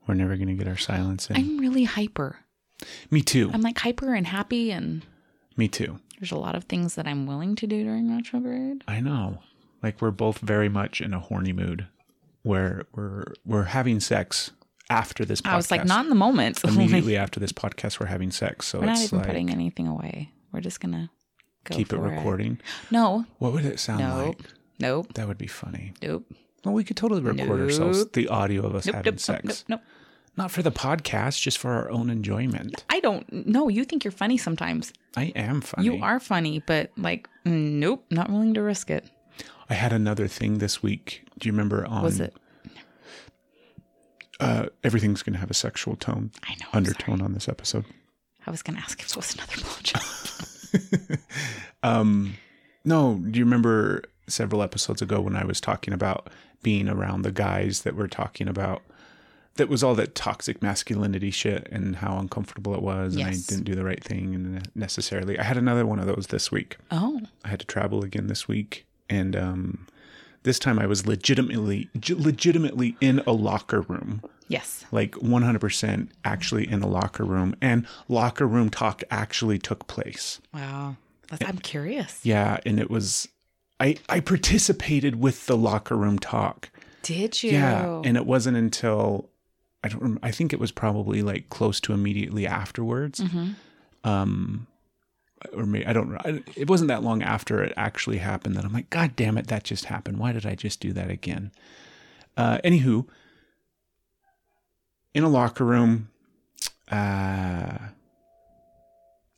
[0.07, 1.37] We're never going to get our silence in.
[1.37, 2.41] I'm really hyper.
[3.11, 3.51] Me too.
[3.55, 5.03] I'm like hyper and happy, and
[5.57, 5.99] Me too.
[6.19, 8.85] there's a lot of things that I'm willing to do during retrograde.
[8.89, 9.39] I know.
[9.83, 11.87] Like we're both very much in a horny mood
[12.43, 14.51] where we're we're having sex
[14.93, 15.53] after this podcast.
[15.53, 16.63] I was like, not in the moment.
[16.73, 18.67] immediately after this podcast we're having sex.
[18.67, 20.31] So We're not it's even like putting anything away.
[20.53, 21.11] We're just gonna
[21.65, 22.61] go keep it recording.
[22.91, 24.49] No, What would it sound nope, like?
[24.79, 25.95] nope, That would be funny.
[26.03, 26.25] nope.
[26.65, 29.45] Well, we could totally record ourselves the audio of us Nope, having nope, sex.
[29.45, 29.81] nope, nope, nope.
[30.37, 32.85] Not for the podcast, just for our own enjoyment.
[32.89, 33.69] I don't know.
[33.69, 34.91] You think you're funny sometimes.
[35.17, 35.85] I am funny.
[35.87, 39.05] You are funny, but like, nope, not willing to risk it.
[39.69, 41.25] I had another thing this week.
[41.39, 42.35] Do you remember on Was it?
[44.43, 46.67] Uh, everything's going to have a sexual tone, I know.
[46.73, 47.27] Undertone sorry.
[47.27, 47.85] on this episode?
[48.47, 51.19] I was gonna ask if it was another blowjob.
[51.85, 52.35] Um,
[52.85, 56.29] no, do you remember several episodes ago when I was talking about
[56.63, 58.83] being around the guys that were talking about
[59.57, 63.65] that was all that toxic masculinity shit and how uncomfortable it was and I didn't
[63.65, 65.39] do the right thing and necessarily.
[65.39, 66.77] I had another one of those this week.
[66.91, 69.87] oh, I had to travel again this week and um
[70.45, 74.23] this time I was legitimately j- legitimately in a locker room.
[74.49, 74.85] yes.
[74.91, 80.41] Like 100% actually in a locker room and locker room talk actually took place.
[80.53, 80.97] Wow.
[81.29, 82.21] That's, I'm curious.
[82.25, 83.29] Yeah, and it was
[83.81, 86.69] I I participated with the locker room talk.
[87.03, 87.53] Did you?
[87.53, 89.31] Yeah, and it wasn't until
[89.83, 93.21] I don't rem- I think it was probably like close to immediately afterwards.
[93.21, 93.53] Mm-hmm.
[94.09, 94.67] Um
[95.53, 96.43] or maybe I don't know.
[96.57, 99.65] It wasn't that long after it actually happened that I'm like, God damn it, that
[99.65, 100.19] just happened.
[100.19, 101.53] Why did I just do that again?
[102.37, 103.07] Uh, anywho,
[105.15, 106.09] in a locker room,
[106.91, 107.79] uh,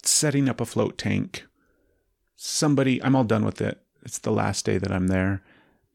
[0.02, 1.44] setting up a float tank.
[2.36, 3.80] Somebody, I'm all done with it.
[4.02, 5.42] It's the last day that I'm there.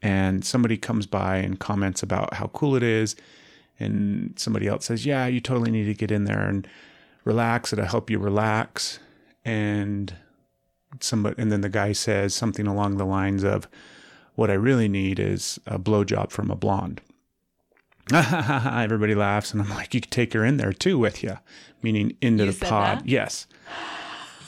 [0.02, 3.16] And somebody comes by and comments about how cool it is.
[3.80, 6.68] And somebody else says, Yeah, you totally need to get in there and
[7.24, 7.72] relax.
[7.72, 9.00] It'll help you relax.
[9.46, 10.14] And
[11.00, 13.68] somebody, and then the guy says something along the lines of,
[14.36, 17.02] What I really need is a blowjob from a blonde.
[18.14, 21.38] Everybody laughs, and I'm like, you could take her in there too with you,
[21.84, 23.00] meaning into You the pod.
[23.00, 23.08] that?
[23.08, 23.46] Yes.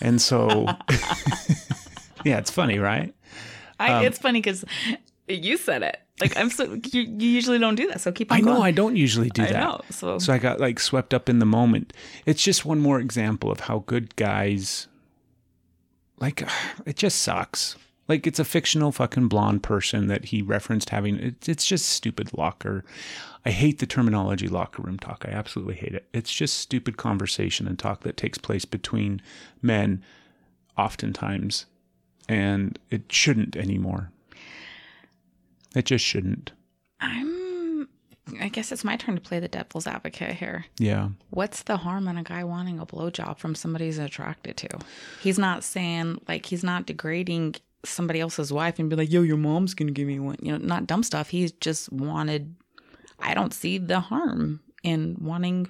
[0.01, 0.65] And so,
[2.25, 3.13] yeah, it's funny, right?
[3.79, 4.65] I, um, it's funny because
[5.27, 5.99] you said it.
[6.21, 7.99] Like I'm so you, you usually don't do that.
[8.01, 8.37] So keep on.
[8.37, 8.63] I know going.
[8.63, 9.59] I don't usually do I that.
[9.59, 11.93] know, so- so I got like swept up in the moment.
[12.25, 14.87] It's just one more example of how good guys
[16.19, 16.47] like
[16.85, 17.75] it just sucks.
[18.07, 22.37] Like it's a fictional fucking blonde person that he referenced having it's it's just stupid
[22.37, 22.83] locker.
[23.45, 25.25] I hate the terminology locker room talk.
[25.27, 26.05] I absolutely hate it.
[26.13, 29.21] It's just stupid conversation and talk that takes place between
[29.61, 30.03] men
[30.77, 31.65] oftentimes
[32.29, 34.11] and it shouldn't anymore.
[35.75, 36.51] It just shouldn't.
[36.99, 37.87] I'm.
[38.39, 40.65] I guess it's my turn to play the devil's advocate here.
[40.77, 41.09] Yeah.
[41.31, 44.69] What's the harm in a guy wanting a blowjob from somebody he's attracted to?
[45.21, 49.37] He's not saying like he's not degrading somebody else's wife and be like, "Yo, your
[49.37, 51.29] mom's gonna give me one." You know, not dumb stuff.
[51.29, 52.55] He's just wanted.
[53.19, 55.69] I don't see the harm in wanting.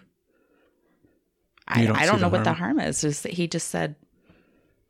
[1.67, 2.79] I You don't, I don't know what the harm?
[2.79, 3.01] is.
[3.01, 3.95] Just that he just said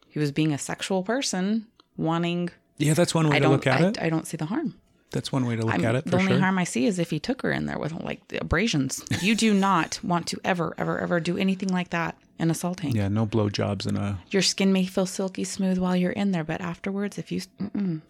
[0.10, 2.50] he was being a sexual person wanting.
[2.78, 4.02] Yeah, that's one way I to look at I, it.
[4.02, 4.76] I don't see the harm.
[5.12, 6.40] That's one way to look I'm, at it the only sure.
[6.40, 9.04] harm I see is if he took her in there with like the abrasions.
[9.22, 12.80] You do not want to ever, ever, ever do anything like that in a salt
[12.80, 12.96] tank.
[12.96, 14.20] yeah, no blowjobs in a.
[14.32, 17.42] Your skin may feel silky smooth while you're in there, but afterwards, if you,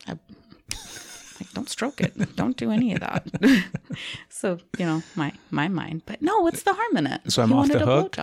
[0.07, 2.35] I, like, don't stroke it.
[2.35, 3.27] don't do any of that.
[4.29, 6.03] so you know, my my mind.
[6.05, 7.21] But no, what's the harm in it?
[7.31, 8.17] So I'm He off the hook?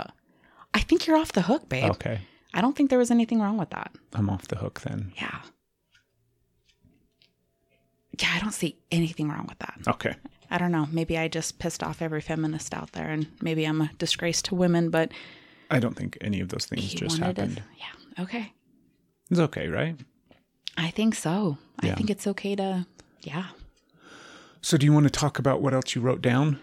[0.75, 1.91] I think you're off the hook, babe.
[1.93, 2.21] Okay,
[2.55, 3.91] I don't think there was anything wrong with that.
[4.15, 5.13] I'm off the hook then.
[5.17, 5.41] Yeah.
[8.21, 9.79] Yeah, I don't see anything wrong with that.
[9.87, 10.15] Okay.
[10.51, 10.89] I don't know.
[10.91, 14.55] Maybe I just pissed off every feminist out there, and maybe I'm a disgrace to
[14.55, 14.91] women.
[14.91, 15.13] But
[15.71, 17.59] I don't think any of those things just happened.
[17.59, 17.63] it.
[17.79, 18.25] Yeah.
[18.25, 18.53] Okay.
[19.31, 19.97] It's okay, right?
[20.77, 21.59] I think so.
[21.83, 21.93] Yeah.
[21.93, 22.87] I think it's okay to.
[23.23, 23.47] Yeah.
[24.63, 26.61] So, do you want to talk about what else you wrote down,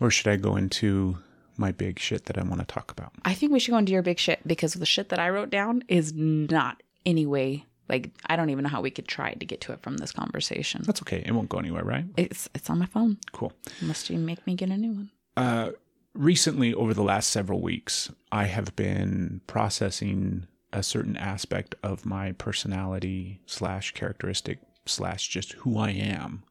[0.00, 1.18] or should I go into
[1.56, 3.12] my big shit that I want to talk about?
[3.24, 5.50] I think we should go into your big shit because the shit that I wrote
[5.50, 9.46] down is not any way like I don't even know how we could try to
[9.46, 10.82] get to it from this conversation.
[10.84, 11.22] That's okay.
[11.24, 12.04] It won't go anywhere, right?
[12.16, 13.18] It's it's on my phone.
[13.32, 13.52] Cool.
[13.82, 15.10] Must you make me get a new one.
[15.36, 15.70] Uh,
[16.14, 22.32] recently, over the last several weeks, I have been processing a certain aspect of my
[22.32, 26.42] personality slash characteristic slash just who I am.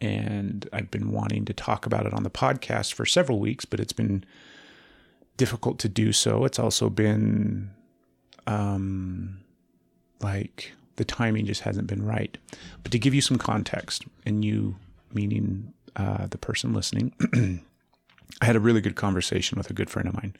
[0.00, 3.78] And I've been wanting to talk about it on the podcast for several weeks, but
[3.80, 4.24] it's been
[5.36, 6.44] difficult to do so.
[6.44, 7.70] It's also been
[8.46, 9.38] um
[10.22, 12.36] like the timing just hasn't been right.
[12.82, 14.76] But to give you some context, and you
[15.12, 17.12] meaning uh, the person listening,
[18.40, 20.34] I had a really good conversation with a good friend of mine,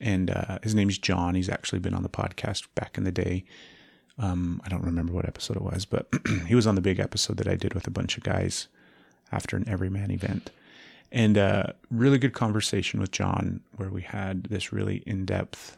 [0.00, 1.34] and uh, his name's John.
[1.34, 3.44] He's actually been on the podcast back in the day.
[4.18, 6.08] Um, I don't remember what episode it was, but
[6.46, 8.68] he was on the big episode that I did with a bunch of guys
[9.32, 10.50] after an Everyman event.
[11.10, 15.76] And uh, really good conversation with John, where we had this really in depth,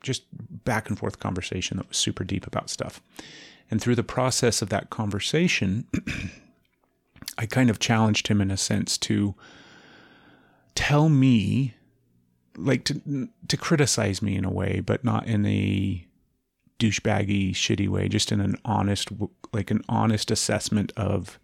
[0.00, 0.24] just
[0.64, 3.00] back and forth conversation that was super deep about stuff.
[3.70, 5.86] And through the process of that conversation,
[7.38, 9.34] I kind of challenged him in a sense to
[10.74, 11.74] tell me
[12.56, 16.06] like to to criticize me in a way but not in a
[16.78, 19.10] douchebaggy shitty way just in an honest
[19.52, 21.38] like an honest assessment of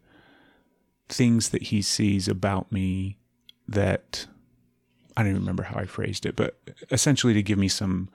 [1.08, 3.18] things that he sees about me
[3.68, 4.26] that
[5.16, 6.58] I don't even remember how I phrased it but
[6.90, 8.08] essentially to give me some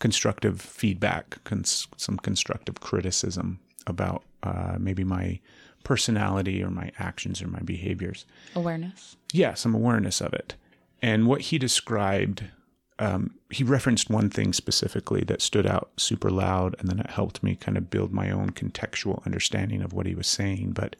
[0.00, 5.38] constructive feedback cons- some constructive criticism about uh, maybe my
[5.84, 9.16] personality or my actions or my behaviors Awareness.
[9.32, 10.54] yeah, some awareness of it.
[11.00, 12.44] And what he described,
[12.98, 17.42] um, he referenced one thing specifically that stood out super loud, and then it helped
[17.42, 20.72] me kind of build my own contextual understanding of what he was saying.
[20.72, 20.96] But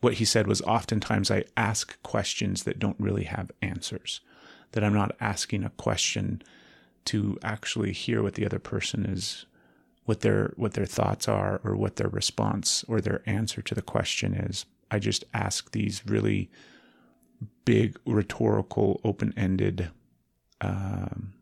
[0.00, 4.20] what he said was oftentimes I ask questions that don't really have answers,
[4.72, 6.42] that I'm not asking a question
[7.06, 9.46] to actually hear what the other person is
[10.04, 13.82] what their what their thoughts are or what their response or their answer to the
[13.82, 14.66] question is.
[14.90, 16.50] I just ask these really
[17.64, 19.90] big rhetorical open-ended
[20.60, 21.32] um,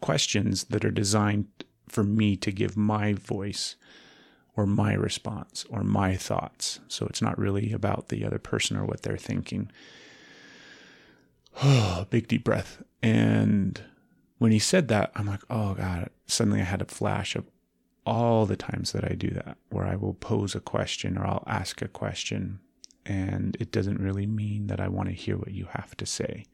[0.00, 1.46] questions that are designed
[1.88, 3.76] for me to give my voice
[4.56, 6.80] or my response or my thoughts.
[6.88, 9.70] So it's not really about the other person or what they're thinking.
[12.10, 12.82] Big deep breath.
[13.02, 13.82] And
[14.42, 17.46] when he said that i'm like oh god suddenly i had a flash of
[18.04, 21.44] all the times that i do that where i will pose a question or i'll
[21.46, 22.58] ask a question
[23.04, 26.44] and it doesn't really mean that I want to hear what you have to say.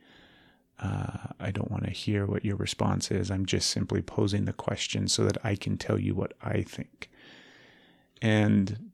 [0.81, 3.31] Uh, I don't want to hear what your response is.
[3.31, 7.11] I'm just simply posing the question so that I can tell you what I think.
[8.23, 8.91] And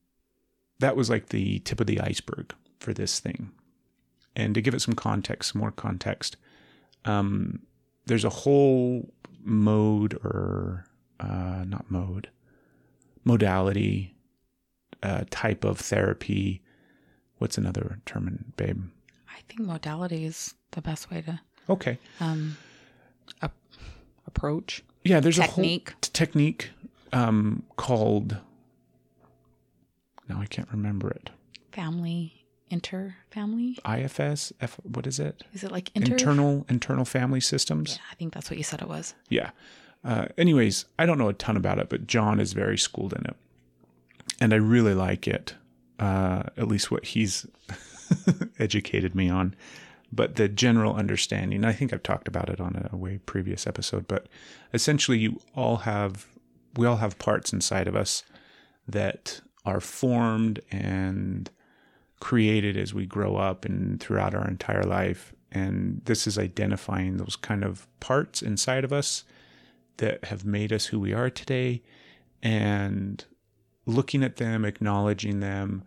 [0.80, 3.52] that was like the tip of the iceberg for this thing.
[4.34, 6.36] And to give it some context, some more context,
[7.04, 7.60] um,
[8.06, 9.12] there's a whole
[9.42, 10.84] mode or
[11.20, 12.28] uh, not mode,
[13.24, 14.14] modality,
[15.02, 16.62] uh, type of therapy
[17.38, 18.82] what's another term, babe?
[19.28, 21.98] I think modality is the best way to Okay.
[22.20, 22.56] um
[23.42, 23.52] ap-
[24.26, 24.82] approach.
[25.02, 25.88] Yeah, there's Technique.
[25.88, 26.70] a whole t- technique
[27.12, 28.38] um, called.
[30.28, 31.30] Now I can't remember it.
[31.72, 33.78] Family inter family?
[33.88, 34.52] IFS.
[34.60, 34.78] F.
[34.82, 35.44] What is it?
[35.52, 37.96] Is it like inter internal internal family systems.
[37.96, 39.14] Yeah, I think that's what you said it was.
[39.28, 39.50] Yeah.
[40.04, 43.24] Uh, anyways, I don't know a ton about it, but John is very schooled in
[43.24, 43.36] it,
[44.40, 45.54] and I really like it.
[45.98, 47.46] Uh, at least what he's
[48.58, 49.54] educated me on.
[50.12, 54.06] But the general understanding, I think I've talked about it on a way previous episode,
[54.06, 54.26] but
[54.72, 56.26] essentially, you all have,
[56.76, 58.22] we all have parts inside of us
[58.86, 61.50] that are formed and
[62.24, 65.34] created as we grow up and throughout our entire life.
[65.52, 69.24] And this is identifying those kind of parts inside of us
[69.98, 71.82] that have made us who we are today
[72.42, 73.22] and
[73.84, 75.84] looking at them, acknowledging them,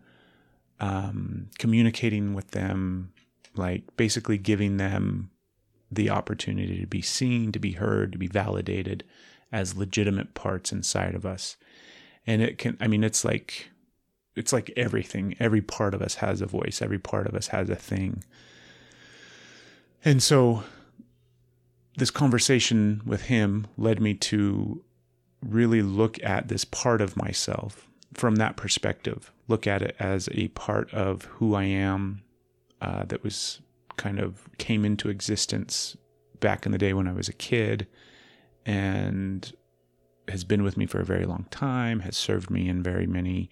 [0.78, 3.12] um, communicating with them,
[3.56, 5.30] like basically giving them
[5.90, 9.02] the opportunity to be seen, to be heard, to be validated
[9.50, 11.56] as legitimate parts inside of us.
[12.28, 13.70] And it can, I mean, it's like,
[14.38, 15.34] it's like everything.
[15.40, 18.24] Every part of us has a voice, every part of us has a thing.
[20.04, 20.62] And so
[21.96, 24.82] this conversation with him led me to
[25.42, 30.48] really look at this part of myself from that perspective, look at it as a
[30.48, 32.22] part of who I am
[32.80, 33.60] uh, that was
[33.96, 35.96] kind of came into existence
[36.40, 37.88] back in the day when I was a kid
[38.64, 39.52] and
[40.28, 43.50] has been with me for a very long time, has served me in very many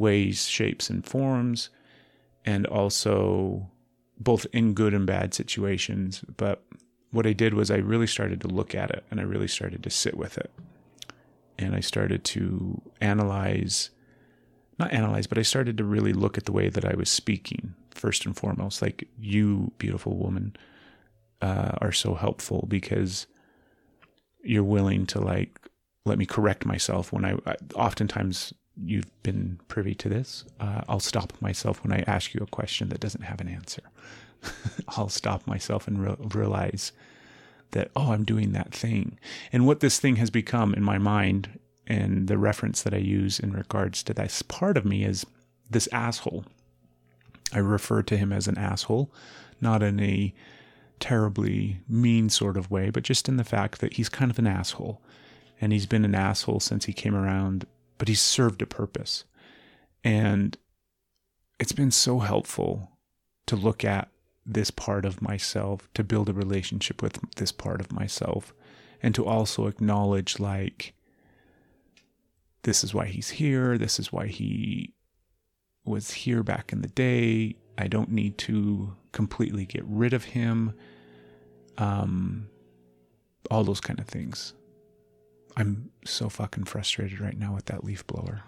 [0.00, 1.68] ways, shapes, and forms,
[2.44, 3.70] and also
[4.18, 6.24] both in good and bad situations.
[6.36, 6.64] But
[7.10, 9.82] what I did was I really started to look at it and I really started
[9.82, 10.50] to sit with it.
[11.58, 13.90] And I started to analyze,
[14.78, 17.74] not analyze, but I started to really look at the way that I was speaking,
[17.90, 18.80] first and foremost.
[18.80, 20.56] Like, you, beautiful woman,
[21.42, 23.26] uh, are so helpful because
[24.42, 25.60] you're willing to, like,
[26.06, 30.44] let me correct myself when I, I oftentimes you've been privy to this.
[30.58, 33.82] Uh, I'll stop myself when I ask you a question that doesn't have an answer.
[34.88, 36.92] I'll stop myself and re- realize
[37.72, 39.18] that, oh, I'm doing that thing.
[39.52, 43.38] And what this thing has become in my mind, and the reference that I use
[43.38, 45.26] in regards to this part of me is
[45.68, 46.44] this asshole.
[47.52, 49.12] I refer to him as an asshole,
[49.60, 50.32] not in a
[51.00, 54.46] terribly mean sort of way, but just in the fact that he's kind of an
[54.46, 55.00] asshole.
[55.60, 57.66] And he's been an asshole since he came around,
[58.00, 59.24] but he served a purpose.
[60.02, 60.56] And
[61.58, 62.92] it's been so helpful
[63.44, 64.08] to look at
[64.46, 68.54] this part of myself, to build a relationship with this part of myself,
[69.02, 70.94] and to also acknowledge, like,
[72.62, 74.94] this is why he's here, this is why he
[75.84, 77.54] was here back in the day.
[77.76, 80.72] I don't need to completely get rid of him.
[81.76, 82.48] Um,
[83.50, 84.54] all those kind of things.
[85.60, 88.42] I'm so fucking frustrated right now with that leaf blower.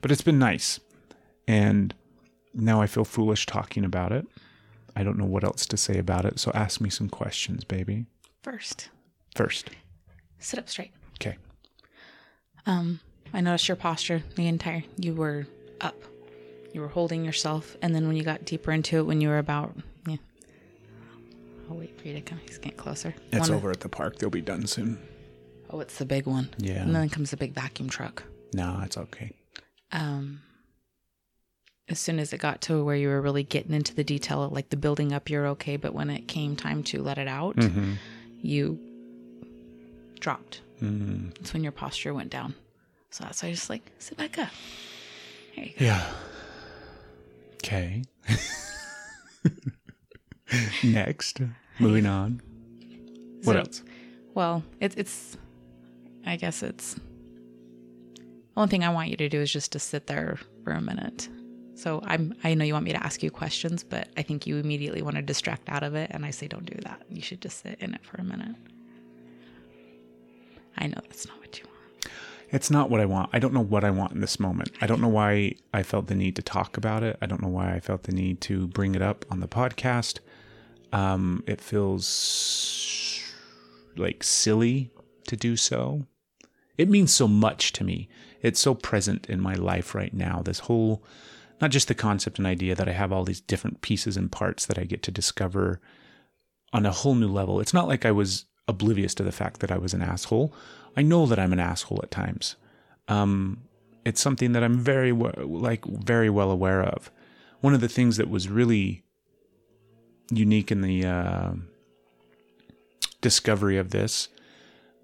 [0.00, 0.78] But it's been nice.
[1.48, 1.92] And
[2.54, 4.26] now I feel foolish talking about it.
[4.94, 6.38] I don't know what else to say about it.
[6.38, 8.06] So ask me some questions, baby.
[8.42, 8.88] First,
[9.34, 9.70] First.
[10.38, 10.92] sit up straight.
[11.20, 11.36] Okay.
[12.64, 13.00] Um,
[13.34, 14.84] I noticed your posture the entire.
[14.98, 15.46] You were
[15.80, 15.96] up.
[16.72, 19.38] You were holding yourself, and then when you got deeper into it, when you were
[19.38, 19.74] about,
[20.06, 20.16] yeah.
[21.68, 22.38] I'll wait for you to come.
[22.46, 23.14] He's getting closer.
[23.32, 24.18] It's Wanna- over at the park.
[24.18, 24.98] They'll be done soon.
[25.70, 26.48] Oh, it's the big one.
[26.58, 26.82] Yeah.
[26.82, 28.22] And then comes the big vacuum truck.
[28.54, 29.32] No, it's okay.
[29.92, 30.40] Um,
[31.88, 34.70] as soon as it got to where you were really getting into the detail, like
[34.70, 35.76] the building up, you're okay.
[35.76, 37.92] But when it came time to let it out, Mm-hmm.
[38.42, 38.78] you
[40.20, 40.60] dropped.
[40.82, 42.54] Mm, That's when your posture went down.
[43.10, 44.48] So that's why I just like sit back up.
[45.54, 45.84] There you go.
[45.84, 46.06] yeah.
[47.64, 48.02] Okay.
[50.84, 51.40] Next.
[51.78, 52.40] Moving on.
[53.44, 53.82] What So- else?
[54.34, 55.36] Well, it's it's.
[56.26, 56.96] I guess it's.
[58.56, 61.28] Only thing I want you to do is just to sit there for a minute.
[61.74, 62.34] So I'm.
[62.42, 65.16] I know you want me to ask you questions, but I think you immediately want
[65.16, 67.02] to distract out of it, and I say don't do that.
[67.10, 68.56] You should just sit in it for a minute.
[70.78, 71.76] I know that's not what you want.
[72.50, 73.30] It's not what I want.
[73.32, 74.70] I don't know what I want in this moment.
[74.80, 77.18] I don't know why I felt the need to talk about it.
[77.20, 80.20] I don't know why I felt the need to bring it up on the podcast.
[80.92, 83.20] Um, it feels
[83.96, 84.90] like silly
[85.26, 86.06] to do so.
[86.78, 88.08] It means so much to me.
[88.42, 90.42] It's so present in my life right now.
[90.44, 91.02] This whole,
[91.60, 94.66] not just the concept and idea that I have all these different pieces and parts
[94.66, 95.80] that I get to discover
[96.72, 97.60] on a whole new level.
[97.60, 100.52] It's not like I was oblivious to the fact that I was an asshole.
[100.96, 102.56] I know that I'm an asshole at times.
[103.08, 103.62] Um,
[104.04, 107.10] it's something that I'm very like very well aware of.
[107.60, 109.02] One of the things that was really
[110.30, 111.52] unique in the uh,
[113.20, 114.28] discovery of this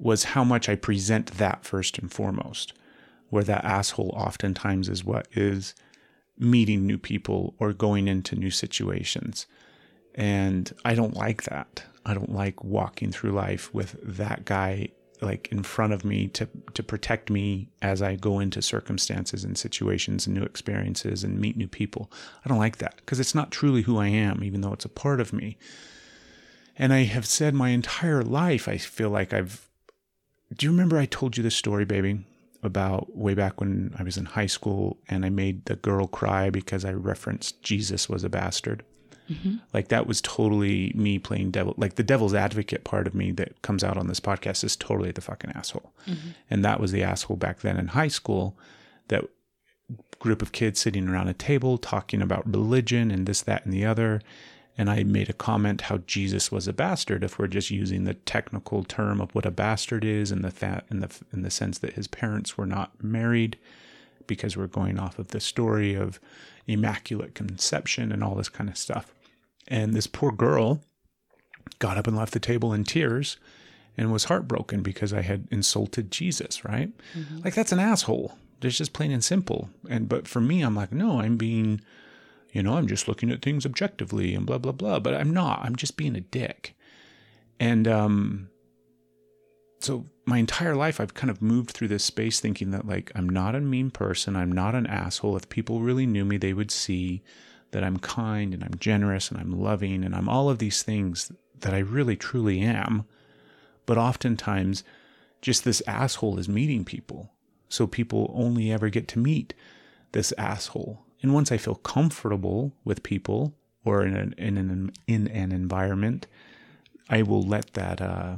[0.02, 2.72] was how much I present that first and foremost,
[3.30, 5.74] where that asshole oftentimes is what is
[6.36, 9.46] meeting new people or going into new situations.
[10.14, 11.84] And I don't like that.
[12.04, 14.88] I don't like walking through life with that guy
[15.20, 19.56] like in front of me to to protect me as I go into circumstances and
[19.56, 22.10] situations and new experiences and meet new people.
[22.44, 24.88] I don't like that because it's not truly who I am even though it's a
[24.88, 25.58] part of me.
[26.76, 29.68] And I have said my entire life I feel like I've
[30.56, 32.24] Do you remember I told you this story, baby?
[32.62, 36.48] About way back when I was in high school and I made the girl cry
[36.48, 38.84] because I referenced Jesus was a bastard.
[39.28, 39.56] Mm-hmm.
[39.72, 41.74] Like that was totally me playing devil.
[41.76, 45.10] Like the devil's advocate part of me that comes out on this podcast is totally
[45.10, 45.92] the fucking asshole.
[46.06, 46.30] Mm-hmm.
[46.50, 48.56] And that was the asshole back then in high school
[49.08, 49.24] that
[50.18, 53.84] group of kids sitting around a table talking about religion and this, that, and the
[53.84, 54.20] other.
[54.78, 58.14] And I made a comment how Jesus was a bastard if we're just using the
[58.14, 61.78] technical term of what a bastard is in the that in the in the sense
[61.78, 63.58] that his parents were not married
[64.26, 66.18] because we're going off of the story of
[66.66, 69.12] immaculate conception and all this kind of stuff.
[69.68, 70.80] And this poor girl
[71.78, 73.36] got up and left the table in tears
[73.96, 76.90] and was heartbroken because I had insulted Jesus, right?
[77.16, 77.40] Mm-hmm.
[77.44, 78.36] Like that's an asshole.
[78.62, 79.70] It's just plain and simple.
[79.88, 81.80] And but for me, I'm like, no, I'm being,
[82.52, 84.98] you know, I'm just looking at things objectively and blah blah blah.
[84.98, 85.60] But I'm not.
[85.62, 86.76] I'm just being a dick.
[87.58, 88.48] And um
[89.80, 93.28] so my entire life I've kind of moved through this space thinking that like I'm
[93.28, 95.36] not a mean person, I'm not an asshole.
[95.36, 97.22] If people really knew me, they would see
[97.72, 101.32] that I'm kind and I'm generous and I'm loving and I'm all of these things
[101.60, 103.04] that I really truly am.
[103.86, 104.84] But oftentimes
[105.40, 107.32] just this asshole is meeting people.
[107.68, 109.54] So people only ever get to meet
[110.12, 111.04] this asshole.
[111.22, 113.54] And once I feel comfortable with people
[113.84, 116.26] or in an in an in an environment,
[117.08, 118.36] I will let that uh,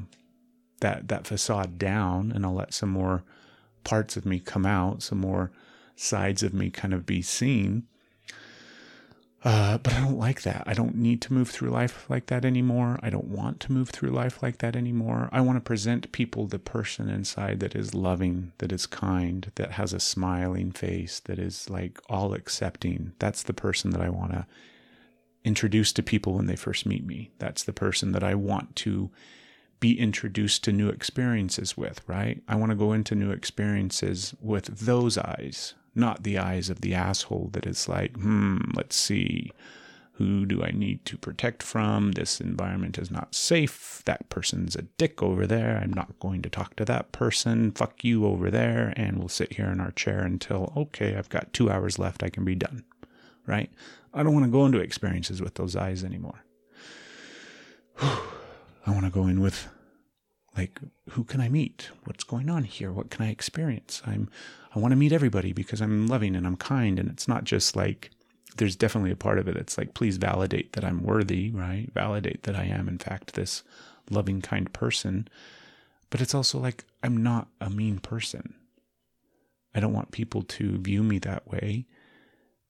[0.81, 3.25] that that facade down, and I'll let some more
[3.85, 5.51] parts of me come out, some more
[5.97, 7.87] sides of me kind of be seen.
[9.45, 10.65] Uh, but I don't like that.
[10.67, 12.99] I don't need to move through life like that anymore.
[13.03, 15.29] I don't want to move through life like that anymore.
[15.33, 19.73] I want to present people the person inside that is loving, that is kind, that
[19.73, 23.13] has a smiling face, that is like all accepting.
[23.19, 24.47] That's the person that I want to
[25.45, 27.31] introduce to people when they first meet me.
[27.39, 29.11] That's the person that I want to
[29.79, 32.43] be introduced to new experiences with, right?
[32.49, 36.95] I want to go into new experiences with those eyes, not the eyes of the
[36.95, 39.53] asshole that is like, hmm, let's see.
[40.15, 42.13] Who do I need to protect from?
[42.13, 44.01] This environment is not safe.
[44.05, 45.81] That person's a dick over there.
[45.83, 47.73] I'm not going to talk to that person.
[47.73, 48.93] Fuck you over there.
[48.97, 52.23] And we'll sit here in our chair until, okay, I've got two hours left.
[52.23, 52.85] I can be done.
[53.45, 53.73] Right?
[54.13, 56.45] I don't want to go into experiences with those eyes anymore.
[58.01, 59.69] I want to go in with
[60.57, 60.81] like
[61.11, 61.91] who can I meet?
[62.05, 62.93] What's going on here?
[62.93, 64.03] What can I experience?
[64.07, 64.29] I'm
[64.75, 67.77] I want to meet everybody because I'm loving and I'm kind and it's not just
[67.77, 68.11] like
[68.57, 71.89] there's definitely a part of it that's like please validate that I'm worthy, right?
[71.93, 73.63] Validate that I am in fact this
[74.11, 75.29] loving kind person.
[76.11, 78.55] But it's also like I'm not a mean person.
[79.75, 81.87] I don't want people to view me that way.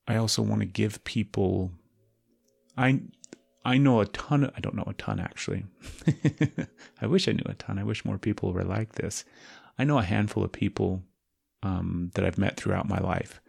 [0.07, 1.71] I also want to give people
[2.77, 3.01] I
[3.63, 5.65] I know a ton of, I don't know a ton actually.
[7.01, 7.79] I wish I knew a ton.
[7.79, 9.25] I wish more people were like this.
[9.79, 11.03] I know a handful of people
[11.65, 13.41] um, that I've met throughout my life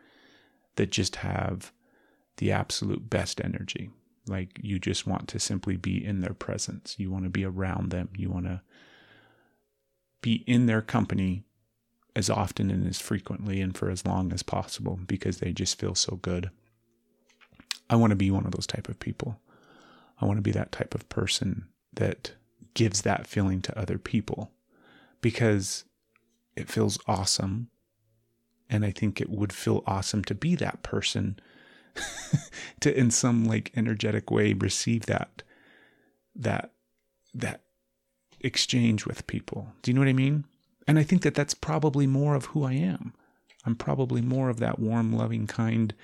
[0.77, 1.71] that just have
[2.39, 3.91] the absolute best energy.
[4.27, 6.97] Like you just want to simply be in their presence.
[6.99, 8.09] You want to be around them.
[8.17, 8.63] You want to
[10.23, 11.45] be in their company
[12.17, 15.95] as often and as frequently and for as long as possible because they just feel
[15.95, 16.51] so good.
[17.91, 19.39] I want to be one of those type of people.
[20.21, 22.33] I want to be that type of person that
[22.73, 24.51] gives that feeling to other people
[25.21, 25.85] because
[26.57, 27.69] it feels awesome.
[28.69, 31.39] And I think it would feel awesome to be that person
[32.81, 35.43] to in some like energetic way receive that
[36.35, 36.73] that
[37.35, 37.63] that
[38.41, 39.73] exchange with people.
[39.83, 40.45] Do you know what I mean?
[40.87, 43.15] And I think that that's probably more of who I am.
[43.65, 45.95] I'm probably more of that warm, loving, kind,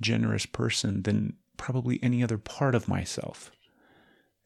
[0.00, 3.50] generous person than probably any other part of myself.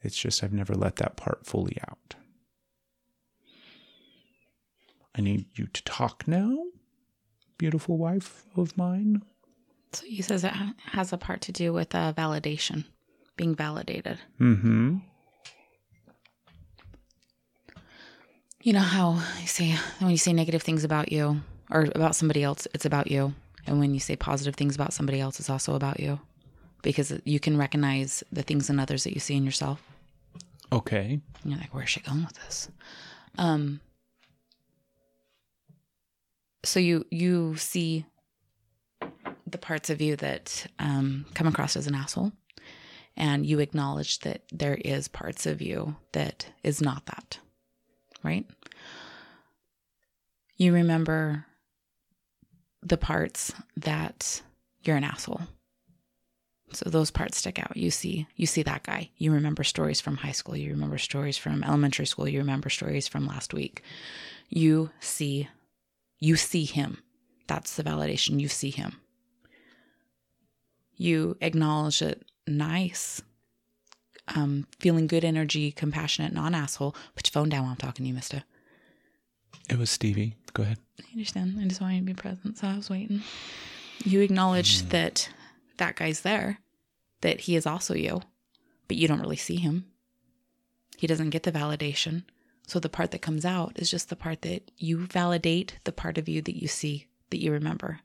[0.01, 2.15] It's just I've never let that part fully out.
[5.15, 6.57] I need you to talk now,
[7.57, 9.21] beautiful wife of mine.
[9.93, 10.53] So he says it
[10.87, 12.85] has a part to do with uh, validation,
[13.37, 14.19] being validated.
[14.41, 14.97] Mm-hmm.
[18.61, 22.43] You know how you say when you say negative things about you or about somebody
[22.43, 23.33] else, it's about you,
[23.65, 26.19] and when you say positive things about somebody else, it's also about you,
[26.81, 29.81] because you can recognize the things in others that you see in yourself.
[30.73, 31.19] Okay.
[31.43, 32.69] And you're like, where's she going with this?
[33.37, 33.81] Um.
[36.65, 38.05] So you you see
[39.47, 42.31] the parts of you that um, come across as an asshole,
[43.15, 47.39] and you acknowledge that there is parts of you that is not that,
[48.23, 48.45] right?
[50.57, 51.45] You remember
[52.81, 54.41] the parts that
[54.81, 55.41] you're an asshole.
[56.71, 57.77] So those parts stick out.
[57.77, 59.09] You see, you see that guy.
[59.17, 60.57] You remember stories from high school.
[60.57, 62.27] You remember stories from elementary school.
[62.27, 63.81] You remember stories from last week.
[64.49, 65.47] You see,
[66.19, 66.99] you see him.
[67.47, 68.39] That's the validation.
[68.39, 68.99] You see him.
[70.95, 72.23] You acknowledge it.
[72.47, 73.21] Nice.
[74.29, 76.95] Um, feeling good energy, compassionate, non asshole.
[77.15, 78.43] Put your phone down while I'm talking to you, mister.
[79.69, 80.35] It was Stevie.
[80.53, 80.79] Go ahead.
[80.99, 81.57] I understand.
[81.59, 83.21] I just wanted to be present, so I was waiting.
[84.03, 85.29] You acknowledge that
[85.77, 86.59] that guy's there,
[87.21, 88.21] that he is also you,
[88.87, 89.85] but you don't really see him.
[90.97, 92.23] He doesn't get the validation.
[92.67, 96.17] So the part that comes out is just the part that you validate the part
[96.17, 97.99] of you that you see, that you remember,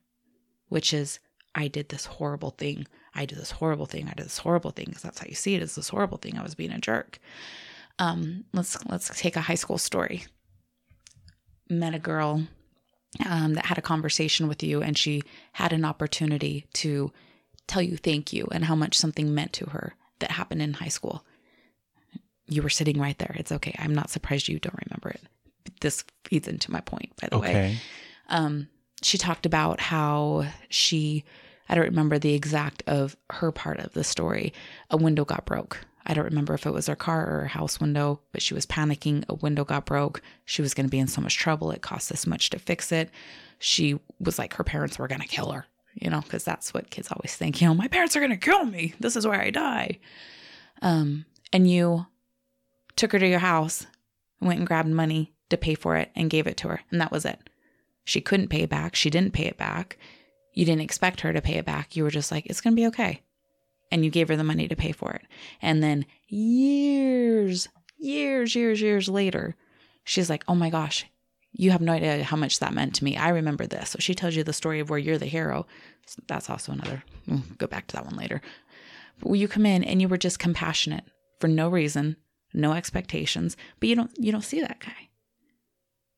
[0.69, 1.19] which is,
[1.55, 2.87] I did this horrible thing.
[3.15, 4.07] I did this horrible thing.
[4.09, 6.39] I did this horrible thing because that's how you see it is this horrible thing.
[6.39, 7.19] I was being a jerk.
[7.99, 10.27] Um, let's let's take a high school story.
[11.69, 12.47] Met a girl
[13.27, 17.13] um, that had a conversation with you, and she had an opportunity to
[17.67, 20.89] tell you thank you and how much something meant to her that happened in high
[20.89, 21.25] school.
[22.51, 23.35] You were sitting right there.
[23.39, 23.75] It's okay.
[23.79, 25.23] I'm not surprised you don't remember it.
[25.81, 27.79] This feeds into my point, by the way Okay.
[28.29, 28.69] um,
[29.03, 31.25] she talked about how she,
[31.69, 34.53] I don't remember the exact of her part of the story.
[34.91, 35.79] A window got broke.
[36.05, 38.67] I don't remember if it was her car or her house window, but she was
[38.67, 39.25] panicking.
[39.29, 40.21] A window got broke.
[40.45, 41.71] She was going to be in so much trouble.
[41.71, 43.11] It cost this much to fix it.
[43.59, 46.91] She was like, her parents were going to kill her, you know, because that's what
[46.91, 47.61] kids always think.
[47.61, 48.95] You know, my parents are going to kill me.
[48.99, 49.99] This is where I die.
[50.83, 52.07] Um, and you
[53.01, 53.87] took her to your house,
[54.41, 57.11] went and grabbed money to pay for it, and gave it to her, and that
[57.11, 57.51] was it.
[58.05, 58.95] She couldn't pay it back.
[58.95, 59.99] She didn't pay it back.
[60.53, 61.97] You didn't expect her to pay it back.
[61.97, 63.23] You were just like, it's going to be okay.
[63.91, 65.23] And you gave her the money to pay for it.
[65.63, 69.57] And then years, years, years, years later,
[70.05, 71.07] she's like, oh my gosh,
[71.53, 73.17] you have no idea how much that meant to me.
[73.17, 73.91] I remember this.
[73.91, 75.67] So she tells you the story of where you're the hero.
[76.29, 77.03] That's also another,
[77.59, 78.41] go back to that one later.
[79.21, 81.05] But you come in and you were just compassionate
[81.41, 82.17] for no reason,
[82.53, 85.09] no expectations, but you don't, you don't see that guy.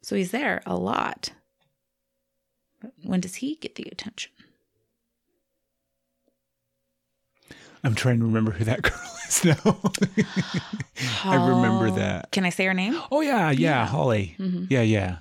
[0.03, 1.31] So he's there a lot.
[2.81, 4.33] But when does he get the attention?
[7.85, 9.81] I'm trying to remember who that girl is now.
[11.25, 12.31] I remember that.
[12.31, 13.01] Can I say her name?
[13.11, 14.37] Oh yeah, yeah, Holly.
[14.39, 14.67] Mm-hmm.
[14.71, 15.19] Yeah, yeah,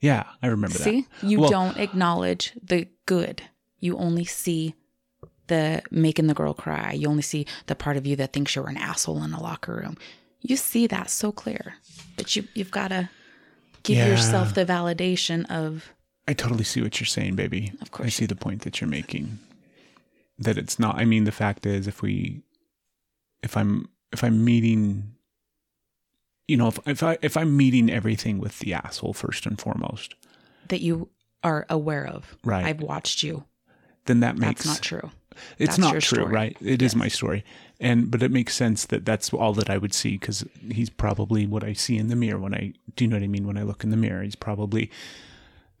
[0.00, 0.24] yeah.
[0.42, 1.20] I remember See, that.
[1.20, 1.26] See?
[1.26, 3.42] You Well, don't acknowledge the good.
[3.80, 4.74] You only see
[5.48, 6.92] the making the girl cry.
[6.92, 9.74] You only see the part of you that thinks you're an asshole in a locker
[9.74, 9.96] room.
[10.40, 11.74] You see that so clear,
[12.16, 13.10] but you you've got to
[13.82, 14.08] give Yeah.
[14.08, 15.92] yourself the validation of
[16.26, 17.72] I totally see what you're saying, baby.
[17.80, 19.38] Of course I see the point that you're making.
[20.38, 20.96] That it's not.
[20.96, 22.42] I mean, the fact is, if we,
[23.42, 25.14] if I'm, if I'm meeting,
[26.46, 30.14] you know, if if I if I'm meeting everything with the asshole first and foremost,
[30.68, 31.08] that you
[31.42, 32.36] are aware of.
[32.44, 32.64] Right.
[32.66, 33.44] I've watched you.
[34.04, 35.10] then that makes That's not true.
[35.58, 36.32] It's That's not true, story.
[36.32, 36.56] right?
[36.60, 37.44] It is my story,
[37.80, 41.46] and but it makes sense that that's all that I would see because he's probably
[41.46, 43.58] what I see in the mirror when I do you know what I mean when
[43.58, 44.22] I look in the mirror.
[44.22, 44.90] He's probably,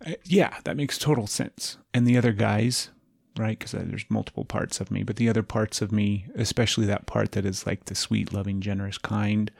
[0.06, 1.76] uh, yeah, that makes total sense.
[1.92, 2.90] And the other guys,
[3.36, 3.58] right?
[3.58, 7.32] Because there's multiple parts of me, but the other parts of me, especially that part
[7.32, 9.50] that is like the sweet, loving, generous kind,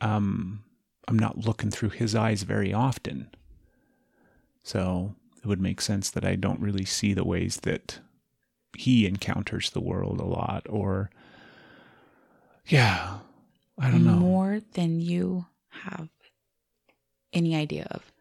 [0.00, 0.62] um,
[1.08, 3.28] I'm not looking through his eyes very often.
[4.62, 7.98] So it would make sense that I don't really see the ways that
[8.76, 11.10] he encounters the world a lot or
[12.66, 13.18] yeah
[13.78, 16.08] i don't know More than you have
[17.32, 18.12] any idea of.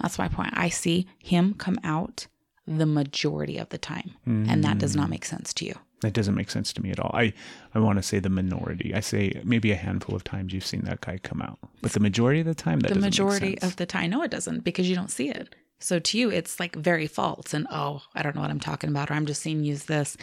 [0.00, 0.54] That's my point.
[0.56, 2.28] I see him come out
[2.66, 4.96] the majority of the time, and that does Mm.
[4.96, 5.74] not make sense to you.
[6.00, 7.32] that doesn't make sense to me at all i
[7.74, 10.82] i want to say the minority i say maybe a handful of times you've seen
[10.82, 13.58] that guy come out but the majority of the time that the doesn't make majority
[13.62, 15.56] of the time, no, it doesn't because you don't see it.
[15.80, 17.54] So to you, it's like very false.
[17.54, 20.16] And oh, I don't know what I'm talking about, or I'm just seeing use this.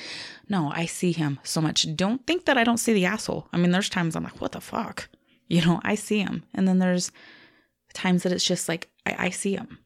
[0.49, 1.88] No, I see him so much.
[1.95, 3.47] Don't think that I don't see the asshole.
[3.53, 5.10] I mean, there's times I'm like, what the fuck?
[5.47, 6.43] You know, I see him.
[6.56, 7.12] And then there's
[7.93, 9.78] times that it's just like, I, I see him.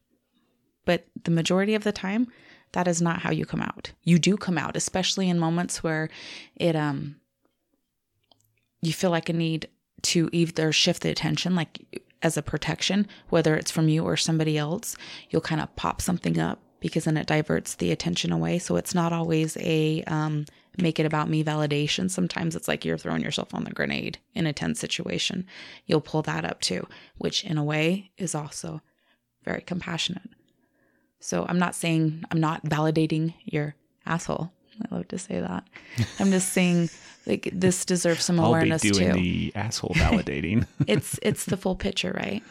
[0.86, 2.28] But the majority of the time,
[2.72, 3.92] that is not how you come out.
[4.02, 6.08] You do come out, especially in moments where
[6.56, 7.16] it, um,
[8.80, 9.68] you feel like a need
[10.02, 14.58] to either shift the attention, like as a protection, whether it's from you or somebody
[14.58, 14.96] else,
[15.30, 18.58] you'll kind of pop something up because then it diverts the attention away.
[18.58, 20.46] So it's not always a um,
[20.78, 22.10] make it about me validation.
[22.10, 25.46] Sometimes it's like you're throwing yourself on the grenade in a tense situation.
[25.86, 26.86] You'll pull that up too,
[27.18, 28.80] which in a way is also
[29.44, 30.30] very compassionate.
[31.20, 33.74] So I'm not saying I'm not validating your
[34.06, 34.52] asshole.
[34.90, 35.64] I love to say that.
[36.18, 36.90] I'm just saying
[37.26, 41.56] like this deserves some i'll be awareness doing too the asshole validating it's it's the
[41.56, 42.42] full picture, right?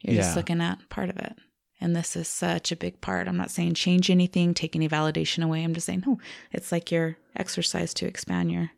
[0.00, 0.22] You're Yeah.
[0.22, 1.36] just looking at part of it.
[1.80, 3.28] And this is such a big part.
[3.28, 5.62] I'm not saying change anything, take any validation away.
[5.62, 6.18] I'm just saying, no,
[6.52, 8.70] it's like your exercise to expand your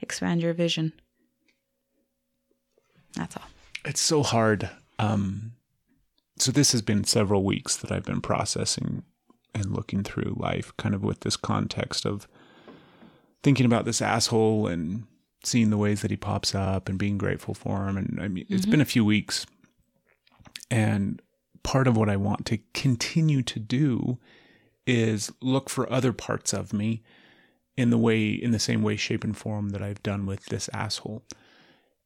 [0.00, 0.92] expand your vision.
[3.14, 3.44] That's all.
[3.84, 5.52] it's so hard um
[6.38, 9.02] so this has been several weeks that i've been processing
[9.56, 12.28] and looking through life kind of with this context of
[13.42, 15.04] thinking about this asshole and
[15.42, 18.46] seeing the ways that he pops up and being grateful for him and i mean
[18.48, 18.72] it's mm-hmm.
[18.72, 19.46] been a few weeks
[20.70, 21.22] and
[21.62, 24.18] part of what i want to continue to do
[24.86, 27.02] is look for other parts of me
[27.76, 30.70] in the way in the same way shape and form that I've done with this
[30.72, 31.22] asshole.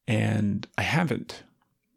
[0.06, 1.44] And I haven't.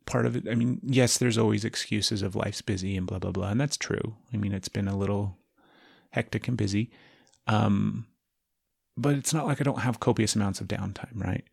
[0.06, 3.32] Part of it, I mean, yes, there's always excuses of life's busy and blah blah
[3.32, 4.16] blah, and that's true.
[4.34, 5.38] I mean, it's been a little
[6.14, 6.90] hectic and busy.
[7.48, 8.08] Um
[8.96, 11.44] but it's not like I don't have copious amounts of downtime, right?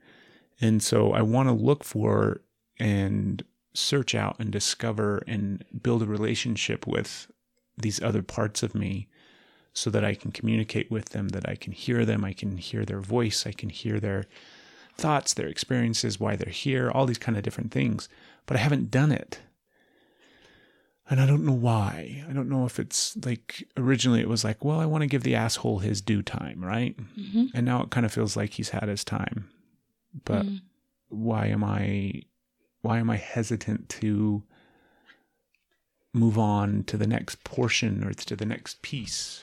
[0.60, 2.42] And so I want to look for
[2.78, 3.42] and
[3.72, 7.30] search out and discover and build a relationship with
[7.78, 9.08] these other parts of me
[9.72, 12.84] so that I can communicate with them, that I can hear them, I can hear
[12.84, 14.24] their voice, I can hear their
[14.96, 18.08] thoughts, their experiences, why they're here, all these kind of different things.
[18.46, 19.38] But I haven't done it.
[21.10, 22.24] And I don't know why.
[22.28, 25.24] I don't know if it's like originally it was like, well, I want to give
[25.24, 26.96] the asshole his due time, right?
[27.52, 29.50] And now it kind of feels like he's had his time.
[30.24, 30.46] But
[31.08, 32.22] why am I
[32.82, 34.44] why am I hesitant to
[36.12, 39.42] move on to the next portion or to the next piece?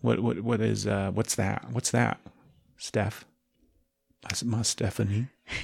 [0.00, 1.66] What what what is uh what's that?
[1.70, 2.18] What's that?
[2.78, 3.26] Steph?
[4.22, 5.28] That's my Stephanie.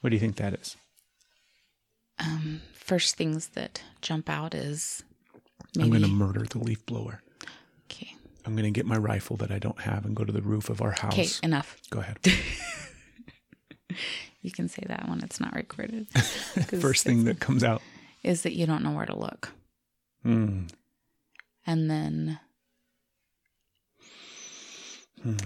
[0.00, 0.76] what do you think that is?
[2.74, 5.02] First things that jump out is
[5.78, 7.22] I'm going to murder the leaf blower.
[7.86, 8.14] okay.
[8.44, 10.68] I'm going to get my rifle that I don't have and go to the roof
[10.68, 11.12] of our house.
[11.12, 11.76] Okay, enough.
[11.90, 12.18] Go ahead.
[14.40, 16.08] You can say that when it's not recorded.
[16.80, 17.80] First thing that comes out.
[18.24, 19.50] is that you don't know where to look.
[20.24, 20.64] Hmm.
[21.64, 22.40] And then
[25.22, 25.36] Hmm.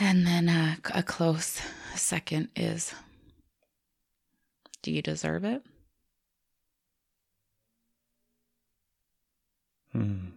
[0.00, 1.60] and then uh, a close
[1.94, 2.94] second is
[4.82, 5.62] do you deserve it?
[9.92, 10.28] Hmm.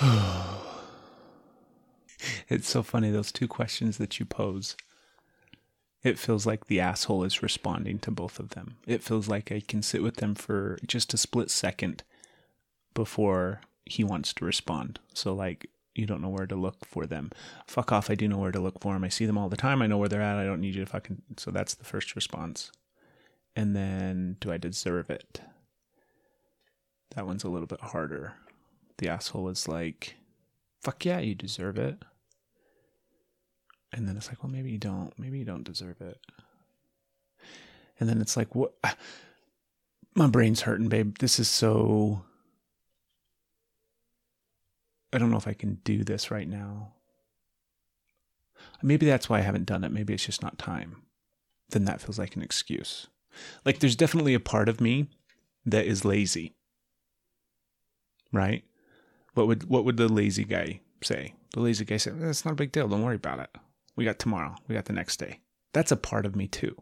[2.48, 4.76] it's so funny those two questions that you pose.
[6.02, 8.78] It feels like the asshole is responding to both of them.
[8.86, 12.02] It feels like I can sit with them for just a split second
[12.94, 14.98] before he wants to respond.
[15.12, 15.68] So like
[16.00, 17.30] you don't know where to look for them.
[17.66, 19.04] Fuck off, I do know where to look for them.
[19.04, 19.82] I see them all the time.
[19.82, 20.38] I know where they're at.
[20.38, 22.72] I don't need you to fucking so that's the first response.
[23.54, 25.40] And then do I deserve it?
[27.14, 28.34] That one's a little bit harder.
[28.98, 30.16] The asshole is like,
[30.80, 31.96] fuck yeah, you deserve it.
[33.92, 35.12] And then it's like, well, maybe you don't.
[35.18, 36.18] Maybe you don't deserve it.
[37.98, 38.74] And then it's like, what?
[40.16, 41.18] My brain's hurting, babe.
[41.18, 42.22] This is so.
[45.12, 46.92] I don't know if I can do this right now.
[48.82, 49.92] Maybe that's why I haven't done it.
[49.92, 51.02] Maybe it's just not time.
[51.70, 53.06] Then that feels like an excuse.
[53.64, 55.08] Like there's definitely a part of me
[55.66, 56.54] that is lazy.
[58.32, 58.64] Right?
[59.34, 61.34] What would what would the lazy guy say?
[61.52, 62.88] The lazy guy said, "It's not a big deal.
[62.88, 63.50] Don't worry about it.
[63.96, 64.56] We got tomorrow.
[64.68, 65.40] We got the next day."
[65.72, 66.76] That's a part of me too.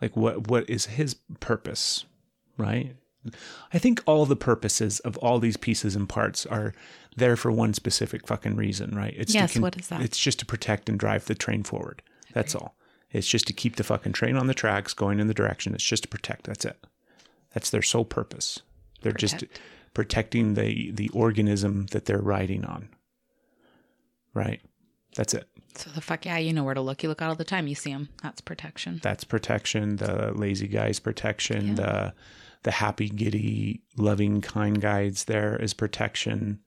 [0.00, 2.04] Like what what is his purpose,
[2.56, 2.96] right?
[3.72, 6.72] I think all the purposes of all these pieces and parts are
[7.16, 9.14] there for one specific fucking reason, right?
[9.16, 10.00] It's Yes, to what is that?
[10.00, 12.02] It's just to protect and drive the train forward.
[12.32, 12.76] That's all.
[13.10, 15.74] It's just to keep the fucking train on the tracks going in the direction.
[15.74, 16.44] It's just to protect.
[16.44, 16.86] That's it.
[17.52, 18.60] That's their sole purpose.
[19.02, 19.44] They're just
[19.94, 22.88] protecting the the organism that they're riding on.
[24.32, 24.60] Right?
[25.16, 25.48] That's it.
[25.74, 27.02] So the fuck yeah, you know where to look.
[27.02, 27.66] You look out all the time.
[27.66, 28.08] You see them.
[28.22, 29.00] That's protection.
[29.02, 29.96] That's protection.
[29.96, 31.74] The lazy guy's protection.
[31.74, 32.14] The
[32.62, 36.60] the happy, giddy, loving, kind guides there is protection.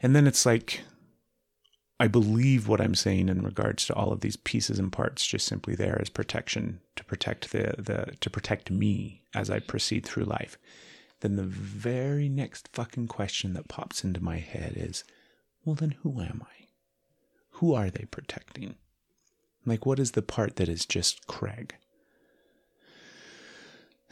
[0.00, 0.82] And then it's like
[2.00, 5.46] I believe what I'm saying in regards to all of these pieces and parts just
[5.46, 10.24] simply there as protection to protect the, the to protect me as I proceed through
[10.24, 10.58] life.
[11.20, 15.02] Then the very next fucking question that pops into my head is,
[15.64, 16.68] well then who am I?
[17.54, 18.76] Who are they protecting?
[19.66, 21.74] Like what is the part that is just Craig?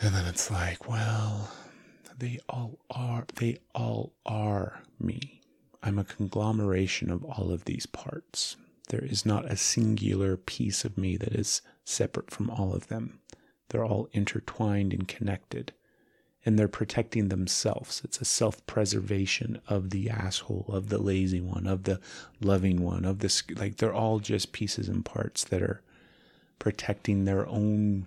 [0.00, 1.50] And then it's like, well,
[2.18, 5.40] they all are they all are me.
[5.82, 8.56] I'm a conglomeration of all of these parts.
[8.88, 13.20] There is not a singular piece of me that is separate from all of them.
[13.68, 15.72] They're all intertwined and connected.
[16.44, 18.02] And they're protecting themselves.
[18.04, 22.00] It's a self preservation of the asshole, of the lazy one, of the
[22.40, 23.42] loving one, of this.
[23.56, 25.82] Like, they're all just pieces and parts that are
[26.60, 28.06] protecting their own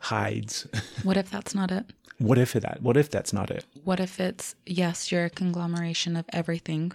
[0.00, 0.66] hides.
[1.02, 1.86] What if that's not it?
[2.18, 2.82] what if that?
[2.82, 3.64] What if that's not it?
[3.84, 6.92] What if it's yes, you're a conglomeration of everything.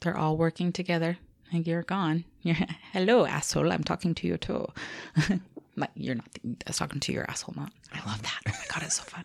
[0.00, 1.18] They're all working together,
[1.52, 2.24] and you're gone.
[2.42, 2.56] You're
[2.92, 3.70] hello, asshole.
[3.70, 4.66] I'm talking to you too.
[5.76, 7.72] like you're not I was talking to your asshole, not.
[7.92, 8.40] I love that.
[8.48, 9.24] Oh my god, it's so fun.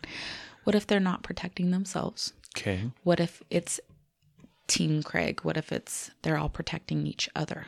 [0.66, 2.34] What if they're not protecting themselves?
[2.56, 2.92] Okay.
[3.04, 3.80] What if it's
[4.68, 5.40] Team Craig?
[5.44, 7.66] What if it's they're all protecting each other?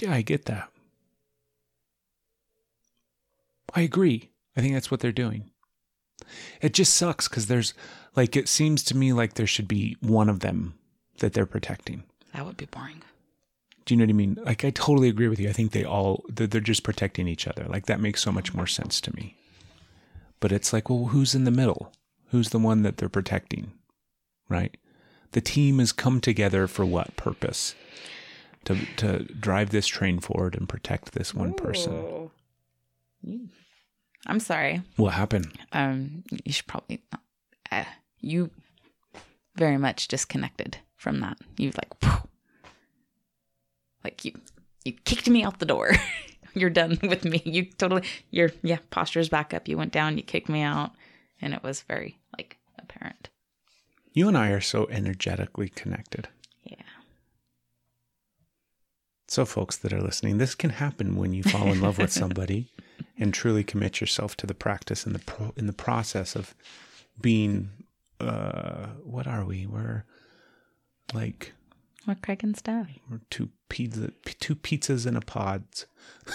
[0.00, 0.70] Yeah, I get that.
[3.76, 4.30] I agree.
[4.56, 5.50] I think that's what they're doing.
[6.62, 7.74] It just sucks because there's
[8.16, 10.74] like it seems to me like there should be one of them
[11.18, 12.04] that they're protecting.
[12.34, 13.02] That would be boring.
[13.84, 14.38] Do you know what I mean?
[14.42, 15.50] Like I totally agree with you.
[15.50, 17.66] I think they all they're, they're just protecting each other.
[17.68, 19.36] Like that makes so much more sense to me.
[20.40, 21.92] But it's like, well, who's in the middle?
[22.30, 23.72] Who's the one that they're protecting?
[24.48, 24.76] Right?
[25.32, 27.74] The team has come together for what purpose?
[28.64, 32.30] To to drive this train forward and protect this one person.
[34.26, 34.82] I'm sorry.
[34.96, 35.52] What happened?
[35.72, 37.02] Um, you should probably.
[37.70, 37.84] Uh,
[38.20, 38.50] you
[39.56, 41.38] very much disconnected from that.
[41.56, 42.28] You like, phew.
[44.04, 44.32] like you
[44.84, 45.92] you kicked me out the door.
[46.54, 47.42] You're done with me.
[47.44, 49.68] You totally your yeah posture's back up.
[49.68, 50.16] You went down.
[50.16, 50.92] You kicked me out,
[51.40, 53.28] and it was very like apparent.
[54.12, 56.28] You and I are so energetically connected.
[56.64, 56.76] Yeah.
[59.28, 62.70] So, folks that are listening, this can happen when you fall in love with somebody
[63.18, 66.54] and truly commit yourself to the practice and the pro- in the process of
[67.20, 67.70] being.
[68.18, 69.66] Uh, what are we?
[69.66, 70.04] We're
[71.12, 71.52] like
[72.06, 72.86] We're cracking stuff.
[73.10, 74.10] we're two pizza,
[74.40, 75.86] two pizzas in a pods.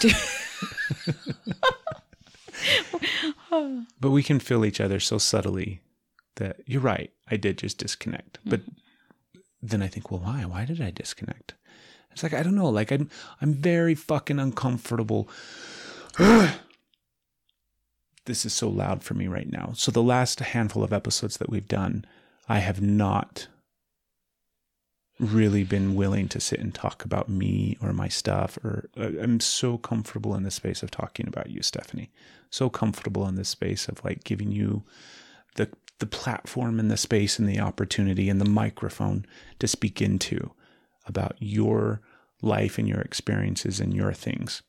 [4.00, 5.80] but we can feel each other so subtly
[6.36, 7.10] that you're right.
[7.28, 8.60] I did just disconnect, but
[9.60, 10.44] then I think, well, why?
[10.44, 11.54] Why did I disconnect?
[12.12, 12.68] It's like I don't know.
[12.68, 13.10] Like I'm,
[13.40, 15.28] I'm very fucking uncomfortable.
[18.26, 19.72] this is so loud for me right now.
[19.74, 22.04] So the last handful of episodes that we've done,
[22.48, 23.48] I have not
[25.18, 29.40] really been willing to sit and talk about me or my stuff or uh, I'm
[29.40, 32.10] so comfortable in the space of talking about you Stephanie
[32.50, 34.82] so comfortable in this space of like giving you
[35.54, 35.68] the
[35.98, 39.24] the platform and the space and the opportunity and the microphone
[39.60, 40.50] to speak into
[41.06, 42.00] about your
[42.40, 44.62] life and your experiences and your things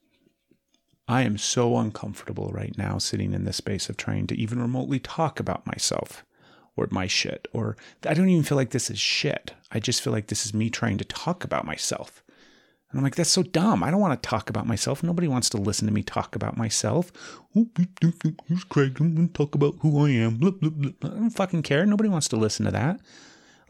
[1.08, 5.00] I am so uncomfortable right now sitting in this space of trying to even remotely
[5.00, 6.26] talk about myself
[6.78, 7.48] or my shit.
[7.54, 7.76] Or
[8.08, 9.54] I don't even feel like this is shit.
[9.72, 12.24] I just feel like this is me trying to talk about myself.
[12.90, 13.84] And I'm like, that's so dumb.
[13.84, 15.02] I don't want to talk about myself.
[15.02, 17.12] Nobody wants to listen to me talk about myself.
[17.54, 18.98] Here's Craig.
[19.00, 20.40] I'm going to talk about who I am.
[21.02, 21.86] I don't fucking care.
[21.86, 23.00] Nobody wants to listen to that.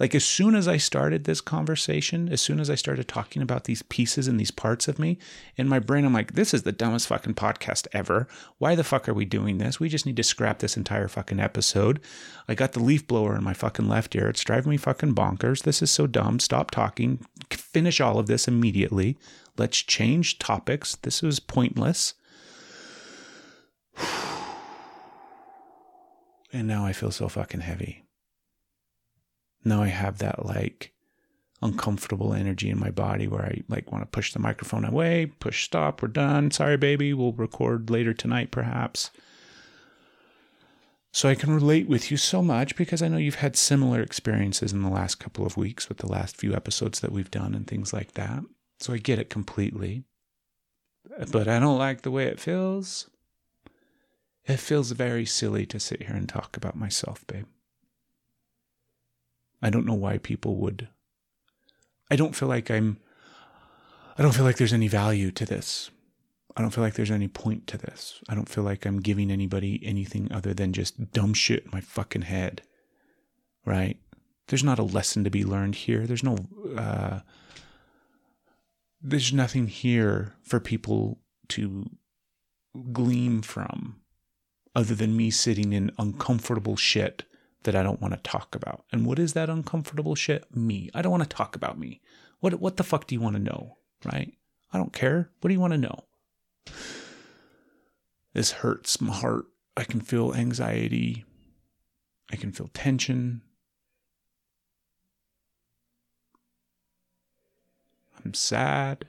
[0.03, 3.63] Like, as soon as I started this conversation, as soon as I started talking about
[3.63, 5.17] these pieces and these parts of me,
[5.55, 8.27] in my brain, I'm like, this is the dumbest fucking podcast ever.
[8.57, 9.79] Why the fuck are we doing this?
[9.79, 12.01] We just need to scrap this entire fucking episode.
[12.49, 14.27] I got the leaf blower in my fucking left ear.
[14.27, 15.63] It's driving me fucking bonkers.
[15.63, 16.41] This is so dumb.
[16.41, 17.25] Stop talking.
[17.49, 19.17] Finish all of this immediately.
[19.57, 20.97] Let's change topics.
[20.97, 22.13] This was pointless.
[26.55, 28.02] And now I feel so fucking heavy
[29.63, 30.93] now I have that like
[31.61, 35.63] uncomfortable energy in my body where I like want to push the microphone away, push
[35.63, 36.51] stop, we're done.
[36.51, 39.11] Sorry, baby, we'll record later tonight, perhaps.
[41.13, 44.73] So I can relate with you so much because I know you've had similar experiences
[44.73, 47.67] in the last couple of weeks with the last few episodes that we've done and
[47.67, 48.43] things like that.
[48.79, 50.05] So I get it completely.
[51.31, 53.09] But I don't like the way it feels.
[54.45, 57.45] It feels very silly to sit here and talk about myself, babe.
[59.63, 60.89] I don't know why people would.
[62.11, 62.97] I don't feel like I'm.
[64.17, 65.89] I don't feel like there's any value to this.
[66.55, 68.21] I don't feel like there's any point to this.
[68.29, 71.81] I don't feel like I'm giving anybody anything other than just dumb shit in my
[71.81, 72.61] fucking head.
[73.65, 73.97] Right?
[74.47, 76.05] There's not a lesson to be learned here.
[76.05, 76.37] There's no.
[76.77, 77.21] Uh,
[79.01, 81.89] there's nothing here for people to
[82.91, 84.01] glean from
[84.75, 87.23] other than me sitting in uncomfortable shit
[87.63, 88.85] that I don't want to talk about.
[88.91, 90.55] And what is that uncomfortable shit?
[90.55, 90.89] Me.
[90.93, 92.01] I don't want to talk about me.
[92.39, 93.77] What what the fuck do you want to know?
[94.05, 94.33] Right?
[94.71, 95.29] I don't care.
[95.39, 96.05] What do you want to know?
[98.33, 99.45] This hurts my heart.
[99.77, 101.25] I can feel anxiety.
[102.31, 103.41] I can feel tension.
[108.25, 109.05] I'm sad.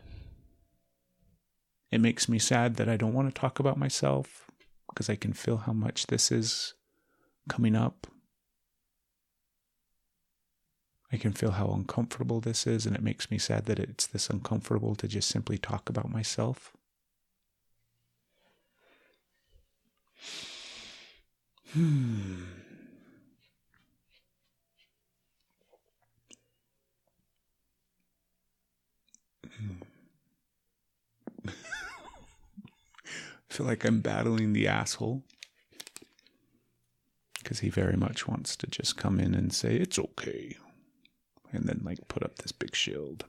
[1.91, 4.51] It makes me sad that I don't want to talk about myself
[4.89, 6.75] because I can feel how much this is
[7.49, 8.07] coming up.
[11.13, 14.29] I can feel how uncomfortable this is, and it makes me sad that it's this
[14.31, 16.73] uncomfortable to just simply talk about myself.
[21.73, 22.45] Hmm.
[31.49, 31.53] I
[33.49, 35.23] feel like I'm battling the asshole
[37.39, 40.57] because he very much wants to just come in and say, It's okay
[41.55, 43.25] and then like put up this big shield.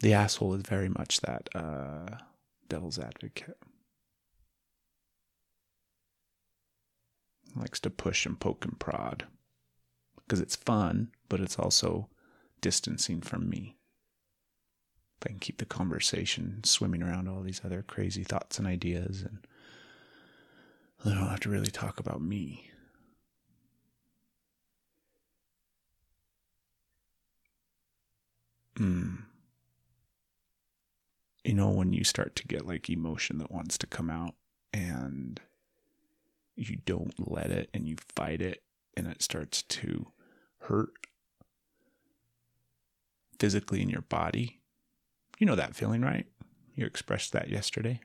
[0.00, 2.18] The asshole is very much that uh
[2.68, 3.58] devil's advocate.
[7.54, 9.24] Likes to push and poke and prod
[10.26, 12.08] because it's fun, but it's also
[12.60, 13.76] distancing from me.
[15.20, 19.22] If I can keep the conversation swimming around all these other crazy thoughts and ideas,
[19.22, 19.46] and
[21.04, 22.70] I don't have to really talk about me.
[28.78, 29.18] Mm.
[31.44, 34.34] You know, when you start to get like emotion that wants to come out
[34.72, 35.40] and
[36.56, 38.62] you don't let it and you fight it
[38.96, 40.08] and it starts to
[40.60, 40.90] hurt
[43.38, 44.60] physically in your body.
[45.38, 46.26] You know that feeling, right?
[46.74, 48.00] You expressed that yesterday.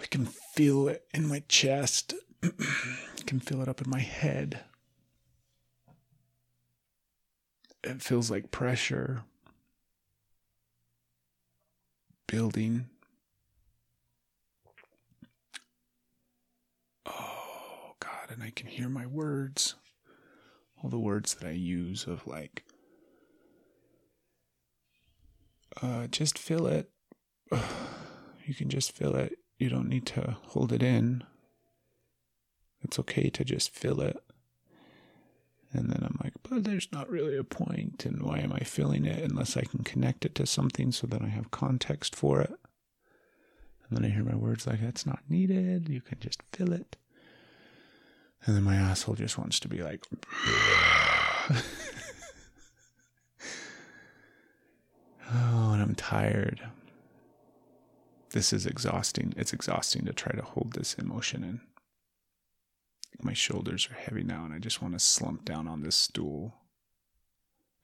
[0.00, 2.14] I can feel it in my chest.
[2.42, 4.60] I can feel it up in my head.
[7.82, 9.22] It feels like pressure
[12.26, 12.88] building.
[17.06, 18.30] Oh, God.
[18.30, 19.74] And I can hear my words.
[20.82, 22.64] All the words that I use of like,
[25.82, 26.90] uh, just feel it.
[28.46, 29.38] You can just feel it.
[29.60, 31.22] You don't need to hold it in.
[32.82, 34.16] It's okay to just feel it.
[35.72, 38.04] And then I'm like, but there's not really a point.
[38.04, 41.22] and why am I feeling it unless I can connect it to something so that
[41.22, 42.52] I have context for it?
[43.88, 45.88] And then I hear my words like, that's not needed.
[45.88, 46.96] You can just feel it.
[48.46, 50.04] And then my asshole just wants to be like,
[51.50, 51.62] oh,
[55.72, 56.60] and I'm tired.
[58.32, 59.34] This is exhausting.
[59.36, 61.60] It's exhausting to try to hold this emotion in.
[63.22, 66.54] My shoulders are heavy now, and I just want to slump down on this stool.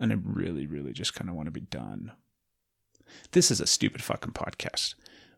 [0.00, 2.12] And I really, really just kind of want to be done.
[3.32, 4.94] This is a stupid fucking podcast.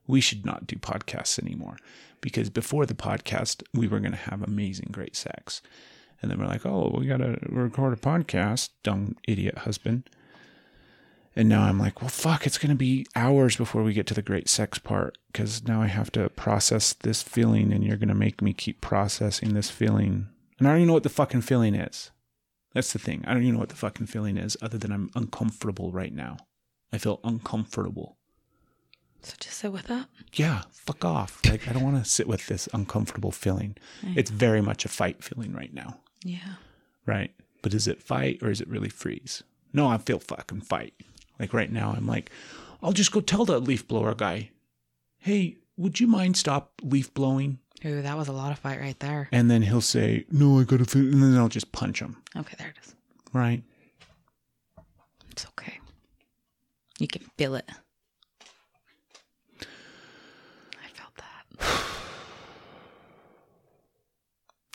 [0.06, 1.76] We should not do podcasts anymore
[2.20, 5.60] because before the podcast, we were going to have amazing, great sex.
[6.20, 10.08] And then we're like, oh, we got to record a podcast, dumb idiot husband.
[11.38, 14.14] And now I'm like, well, fuck, it's going to be hours before we get to
[14.14, 18.08] the great sex part because now I have to process this feeling and you're going
[18.08, 20.26] to make me keep processing this feeling.
[20.58, 22.10] And I don't even know what the fucking feeling is.
[22.74, 23.22] That's the thing.
[23.24, 26.38] I don't even know what the fucking feeling is other than I'm uncomfortable right now.
[26.92, 28.16] I feel uncomfortable.
[29.22, 30.08] So just sit with that.
[30.32, 31.40] Yeah, fuck off.
[31.48, 33.76] Like, I don't want to sit with this uncomfortable feeling.
[34.16, 36.54] It's very much a fight feeling right now, Yeah.
[37.06, 37.32] right?
[37.62, 39.44] But is it fight or is it really freeze?
[39.72, 40.94] No, I feel fucking fight.
[41.38, 42.30] Like right now, I'm like,
[42.82, 44.50] I'll just go tell the leaf blower guy,
[45.18, 47.58] hey, would you mind stop leaf blowing?
[47.84, 49.28] Ooh, that was a lot of fight right there.
[49.30, 52.54] And then he'll say, no, I gotta, fi-, and then I'll just punch him, Okay,
[52.58, 52.94] there it is.
[53.32, 53.62] right?
[55.30, 55.78] It's okay.
[56.98, 57.68] You can feel it.
[59.60, 61.44] I felt that.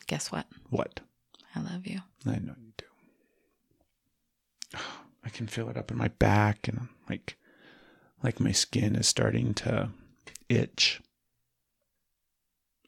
[0.07, 0.45] Guess what?
[0.69, 1.01] What?
[1.55, 1.99] I love you.
[2.25, 2.85] I know you do.
[4.75, 7.37] Oh, I can feel it up in my back and like
[8.21, 9.89] like my skin is starting to
[10.49, 11.01] itch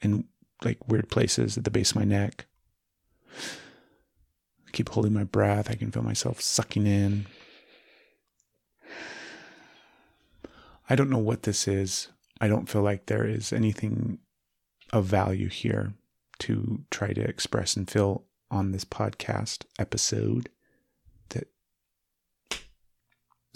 [0.02, 0.26] in
[0.64, 2.46] like weird places at the base of my neck.
[4.68, 5.70] I keep holding my breath.
[5.70, 7.28] I can feel myself sucking in.
[10.90, 12.10] I don't know what this is.
[12.40, 14.20] I don't feel like there is anything
[14.94, 15.94] of value here
[16.40, 20.50] to try to express and feel on this podcast episode
[21.30, 21.48] that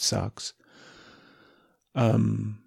[0.01, 0.53] sucks.
[1.95, 2.59] Um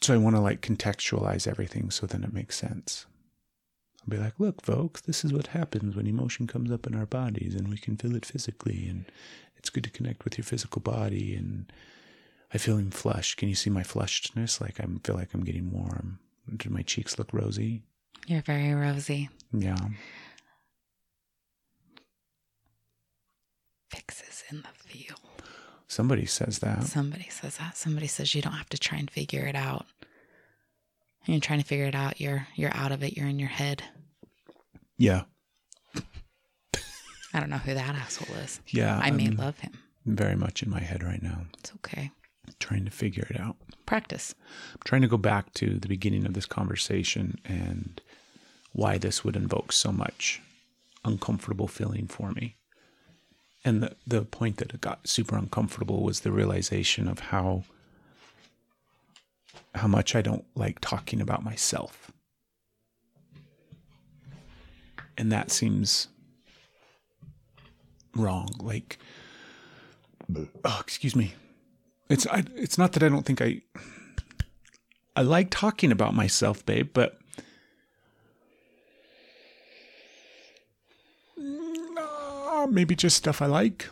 [0.00, 3.06] so I want to like contextualize everything so then it makes sense.
[4.00, 7.06] I'll be like, look, folks, this is what happens when emotion comes up in our
[7.06, 9.04] bodies and we can feel it physically and
[9.56, 11.70] it's good to connect with your physical body and
[12.54, 13.36] I feel him flushed.
[13.36, 14.60] Can you see my flushedness?
[14.60, 16.20] Like I feel like I'm getting warm.
[16.56, 17.82] Do my cheeks look rosy?
[18.26, 19.28] You're very rosy.
[19.52, 19.76] Yeah.
[23.90, 25.37] Fixes in the field.
[25.98, 26.84] Somebody says that.
[26.84, 27.76] Somebody says that.
[27.76, 29.84] Somebody says you don't have to try and figure it out.
[31.26, 33.16] When you're trying to figure it out, you're you're out of it.
[33.16, 33.82] You're in your head.
[34.96, 35.22] Yeah.
[37.34, 38.60] I don't know who that asshole is.
[38.68, 38.98] Yeah.
[39.02, 39.72] I may I'm love him.
[40.06, 42.12] very much in my head right now, It's okay.
[42.60, 43.56] trying to figure it out.
[43.84, 44.34] Practice.
[44.74, 48.00] I'm trying to go back to the beginning of this conversation and
[48.72, 50.40] why this would invoke so much
[51.04, 52.56] uncomfortable feeling for me.
[53.64, 57.64] And the, the point that got super uncomfortable was the realization of how
[59.74, 62.10] how much I don't like talking about myself.
[65.16, 66.08] And that seems
[68.14, 68.48] wrong.
[68.60, 68.98] Like
[70.64, 71.34] oh, excuse me.
[72.08, 73.62] It's I, it's not that I don't think I
[75.16, 77.18] I like talking about myself, babe, but
[82.58, 83.88] Uh, maybe just stuff I like.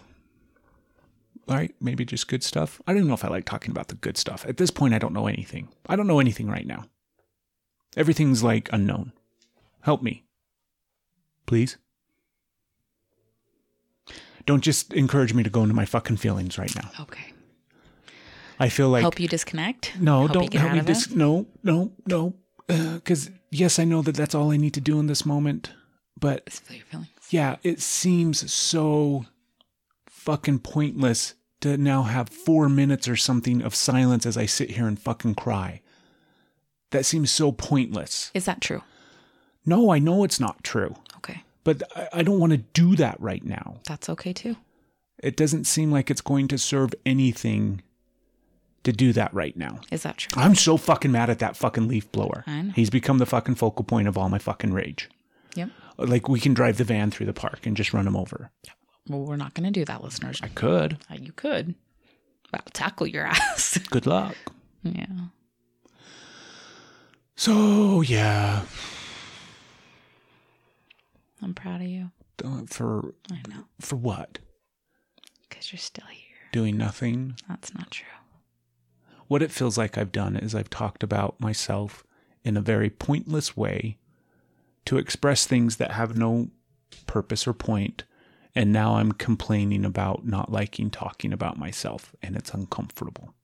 [1.49, 1.75] Right?
[1.81, 2.83] Maybe just good stuff.
[2.87, 4.45] I don't know if I like talking about the good stuff.
[4.49, 5.69] At this point, I don't know anything.
[5.89, 6.87] I don't know anything right now.
[7.97, 9.13] Everything's like unknown.
[9.83, 10.25] Help me.
[11.47, 11.77] Please.
[14.45, 16.91] Don't just encourage me to go into my fucking feelings right now.
[17.01, 17.33] Okay.
[18.59, 19.93] I feel like help you disconnect?
[20.01, 20.81] no, Help don't help me.
[20.81, 21.17] Dis- it?
[21.17, 22.35] no, no, no.
[22.67, 25.73] Because yes, I know that that's all I need to do in this moment.
[26.19, 27.09] But feel your feelings.
[27.31, 29.27] Yeah, it seems so
[30.07, 34.87] fucking pointless to now have four minutes or something of silence as I sit here
[34.87, 35.81] and fucking cry.
[36.91, 38.31] That seems so pointless.
[38.35, 38.83] Is that true?
[39.65, 41.43] No, I know it's not true, Okay.
[41.65, 43.81] but I, I don't want to do that right now.
[43.87, 44.57] That's okay too.
[45.23, 47.83] It doesn't seem like it's going to serve anything
[48.85, 49.81] to do that right now.
[49.91, 50.41] Is that true?
[50.41, 52.45] I'm so fucking mad at that fucking leaf blower.
[52.47, 52.73] I know.
[52.77, 55.09] He's become the fucking focal point of all my fucking rage.
[55.57, 55.71] Yep.
[55.99, 58.51] Like we can drive the van through the park and just run them over.
[59.09, 60.41] Well, we're not going to do that, listeners.
[60.43, 60.99] I could.
[61.11, 61.75] Uh, You could.
[62.53, 63.79] I'll tackle your ass.
[63.91, 64.35] Good luck.
[64.83, 65.07] yeah.
[67.37, 68.63] So yeah,
[71.43, 72.11] I'm proud of you.
[72.45, 73.65] uh, for I know.
[73.81, 74.39] for what?
[75.49, 76.23] Because you're still here.
[76.53, 77.37] Doing nothing.
[77.49, 78.07] That's not true.
[79.29, 82.05] What it feels like I've done is I've talked about myself
[82.45, 83.99] in a very pointless way
[84.87, 86.49] to express things that have no
[87.07, 88.05] purpose or point.
[88.55, 93.35] and now I'm complaining about not liking talking about myself, and it's uncomfortable.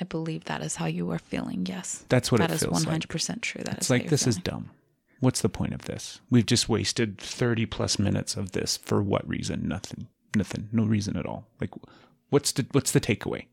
[0.00, 1.66] I believe that is how you are feeling.
[1.66, 2.06] Yes.
[2.08, 3.40] That's what That it is feels 100% like.
[3.42, 3.62] true.
[3.62, 4.70] That it's is like this is dumb.
[5.18, 6.20] What's the point of this?
[6.30, 9.68] We've just wasted 30 plus minutes of this for what reason?
[9.68, 10.06] Nothing.
[10.34, 10.70] Nothing.
[10.72, 11.46] No reason at all.
[11.60, 11.72] Like
[12.30, 13.44] what's the what's the takeaway?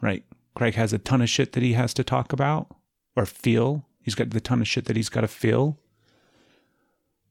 [0.00, 0.24] Right?
[0.54, 2.68] Craig has a ton of shit that he has to talk about
[3.14, 3.84] or feel.
[4.00, 5.76] He's got the ton of shit that he's got to feel.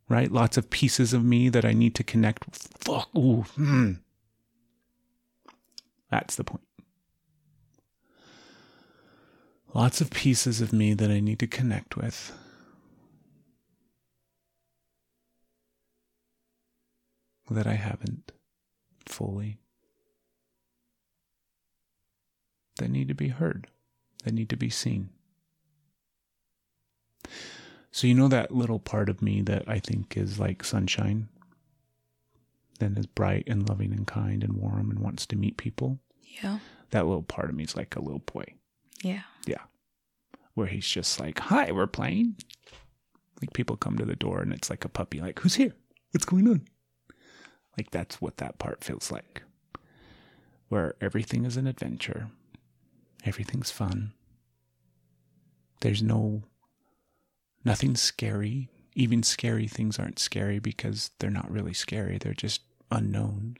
[0.08, 0.32] Right?
[0.32, 2.46] Lots of pieces of me that I need to connect.
[2.80, 3.10] Fuck.
[3.18, 3.46] Ooh.
[3.56, 3.94] Hmm.
[6.12, 6.64] That's the point.
[9.74, 12.32] Lots of pieces of me that I need to connect with.
[17.50, 18.32] That I haven't
[19.06, 19.60] fully.
[22.78, 23.68] That need to be heard.
[24.24, 25.10] That need to be seen.
[27.96, 31.30] So, you know that little part of me that I think is like sunshine?
[32.80, 36.00] Then is bright and loving and kind and warm and wants to meet people?
[36.44, 36.60] Yeah.
[36.90, 38.56] That little part of me is like a little boy.
[39.02, 39.22] Yeah.
[39.48, 39.62] Yeah.
[40.56, 42.36] Where he's just like, hi, we're playing.
[43.42, 45.72] Like people come to the door and it's like a puppy, like, who's here?
[46.12, 46.68] What's going on?
[47.78, 49.44] Like that's what that part feels like.
[50.68, 52.28] Where everything is an adventure,
[53.24, 54.12] everything's fun.
[55.80, 56.44] There's no,
[57.66, 58.70] nothing scary.
[58.94, 62.62] Even scary things aren't scary because they're not really scary, they're just
[62.92, 63.58] unknowns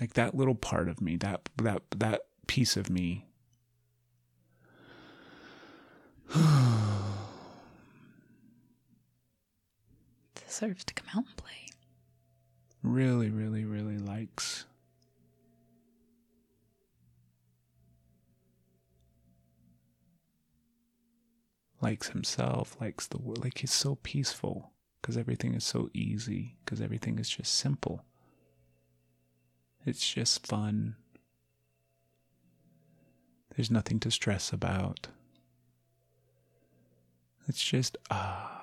[0.00, 3.26] like that little part of me that that that piece of me
[10.34, 11.66] Deserves to come out and play.
[12.82, 14.64] really really really likes
[21.80, 26.80] likes himself likes the world like he's so peaceful because everything is so easy because
[26.80, 28.04] everything is just simple.
[29.86, 30.96] It's just fun.
[33.56, 35.08] There's nothing to stress about.
[37.48, 38.56] It's just ah.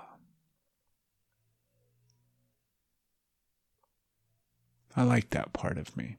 [4.95, 6.17] I like that part of me.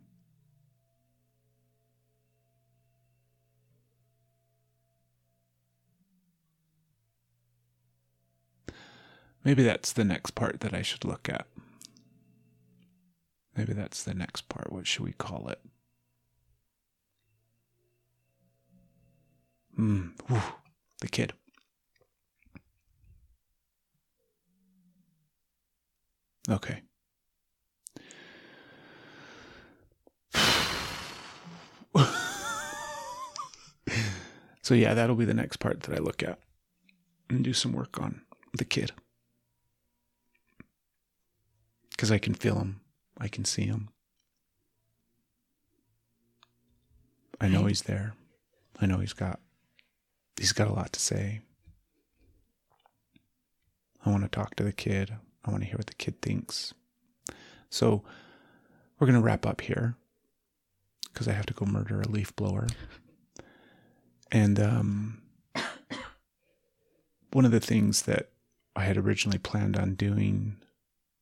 [9.45, 11.47] Maybe that's the next part that I should look at.
[13.57, 14.72] Maybe that's the next part.
[14.72, 15.61] What should we call it?
[19.74, 20.09] Hmm.
[20.26, 20.43] whew,
[21.01, 21.32] The kid.
[26.51, 26.82] Okay.
[34.62, 36.39] so yeah, that'll be the next part that I look at
[37.28, 38.22] and do some work on
[38.57, 38.93] the kid.
[41.99, 42.81] Cuz I can feel him.
[43.19, 43.91] I can see him.
[47.41, 48.15] I know he's there.
[48.81, 49.41] I know he's got
[50.39, 51.43] he's got a lot to say.
[54.07, 55.17] I want to talk to the kid.
[55.45, 56.73] I want to hear what the kid thinks.
[57.69, 58.03] So
[58.99, 59.97] we're going to wrap up here.
[61.13, 62.69] because I have to go murder a leaf blower.
[64.31, 65.23] And um,
[67.33, 68.31] one of the things that
[68.77, 70.59] I had originally planned on doing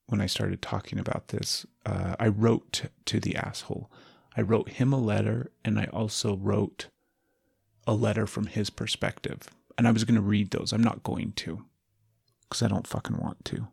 [0.06, 3.90] when I started talking about this, uh, I wrote to the asshole.
[4.36, 6.88] I wrote him a letter, and I also wrote
[7.86, 9.48] a letter from his perspective.
[9.78, 10.72] And I was going to read those.
[10.72, 11.64] I'm not going to
[12.48, 13.68] because I don't fucking want to.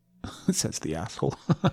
[0.52, 1.34] says the asshole.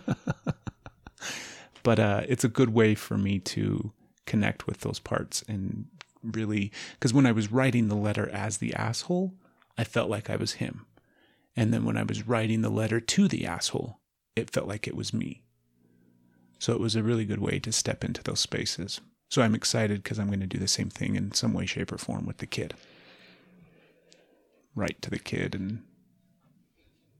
[1.84, 3.92] but uh, it's a good way for me to
[4.26, 5.86] connect with those parts and
[6.24, 9.34] really, because when I was writing the letter as the asshole,
[9.78, 10.86] I felt like I was him.
[11.56, 14.00] And then when I was writing the letter to the asshole,
[14.36, 15.44] it felt like it was me.
[16.60, 19.02] So it was a really good way to step into those spaces.
[19.30, 21.92] So I'm excited because I'm going to do the same thing in some way, shape,
[21.92, 22.74] or form with the kid.
[24.76, 25.84] Write to the kid and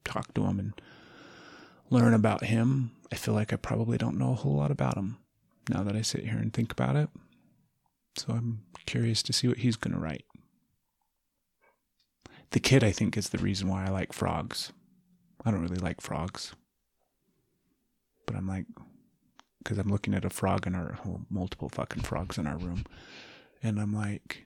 [0.04, 0.82] talk to him and
[1.90, 2.92] learn about him.
[3.12, 5.18] I feel like I probably don't know a whole lot about him
[5.70, 7.10] now that I sit here and think about it.
[8.18, 10.26] So I'm curious to see what he's going to write.
[12.52, 14.72] The kid, I think, is the reason why I like frogs.
[15.44, 16.54] I don't really like frogs.
[18.26, 18.66] But I'm like,
[19.60, 22.86] because I'm looking at a frog in our, well, multiple fucking frogs in our room.
[23.64, 24.46] And I'm like,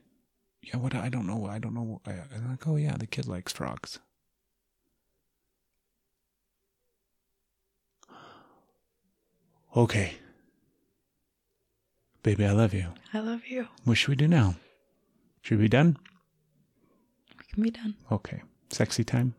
[0.61, 0.95] yeah, what?
[0.95, 1.45] I don't know.
[1.45, 2.01] I don't know.
[2.05, 3.99] I, I'm like, oh, yeah, the kid likes frogs.
[9.75, 10.15] Okay.
[12.23, 12.87] Baby, I love you.
[13.13, 13.67] I love you.
[13.85, 14.55] What should we do now?
[15.41, 15.97] Should we be done?
[17.37, 17.95] We can be done.
[18.11, 18.41] Okay.
[18.69, 19.35] Sexy time?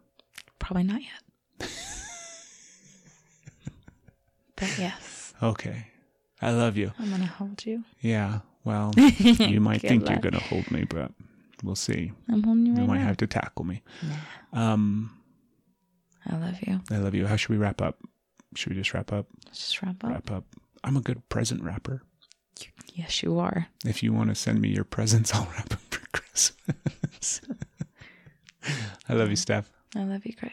[0.59, 1.69] Probably not yet.
[4.61, 5.87] but yes, Okay.
[6.43, 6.93] I love you.
[6.99, 7.85] I'm gonna hold you.
[8.01, 8.41] Yeah.
[8.65, 11.13] Well, you might think you're going to hold me, but
[11.65, 12.13] we'll see.
[12.29, 13.07] I'm holding you right You might now.
[13.07, 13.83] have to tackle me.
[14.53, 15.17] Um,
[16.27, 16.81] I love you.
[16.91, 17.27] I love you.
[17.27, 17.97] How should we wrap up?
[18.55, 19.27] Should we just wrap up?
[19.47, 20.11] Let's just wrap up.
[20.11, 20.45] Wrap up.
[20.85, 22.03] I'm a good present wrapper.
[22.93, 23.69] Yes, you are.
[23.87, 27.41] If you want to send me your presents, I'll wrap them for Christmas.
[29.09, 29.71] I love you, Steph.
[29.97, 30.53] I love you, Craig.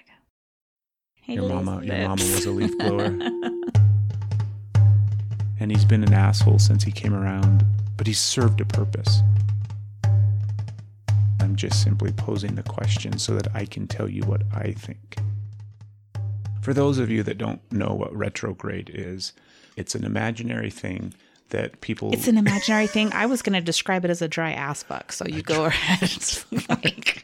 [1.15, 3.17] Hey, Your mama, your mama was a leaf blower.
[5.59, 9.21] And he's been an asshole since he came around, but he's served a purpose.
[11.39, 15.17] I'm just simply posing the question so that I can tell you what I think.
[16.61, 19.33] For those of you that don't know what retrograde is,
[19.77, 21.13] it's an imaginary thing
[21.49, 23.11] that people It's an imaginary thing.
[23.13, 26.11] I was going to describe it as a dry ass fuck, so you go ahead.
[26.69, 27.23] Like,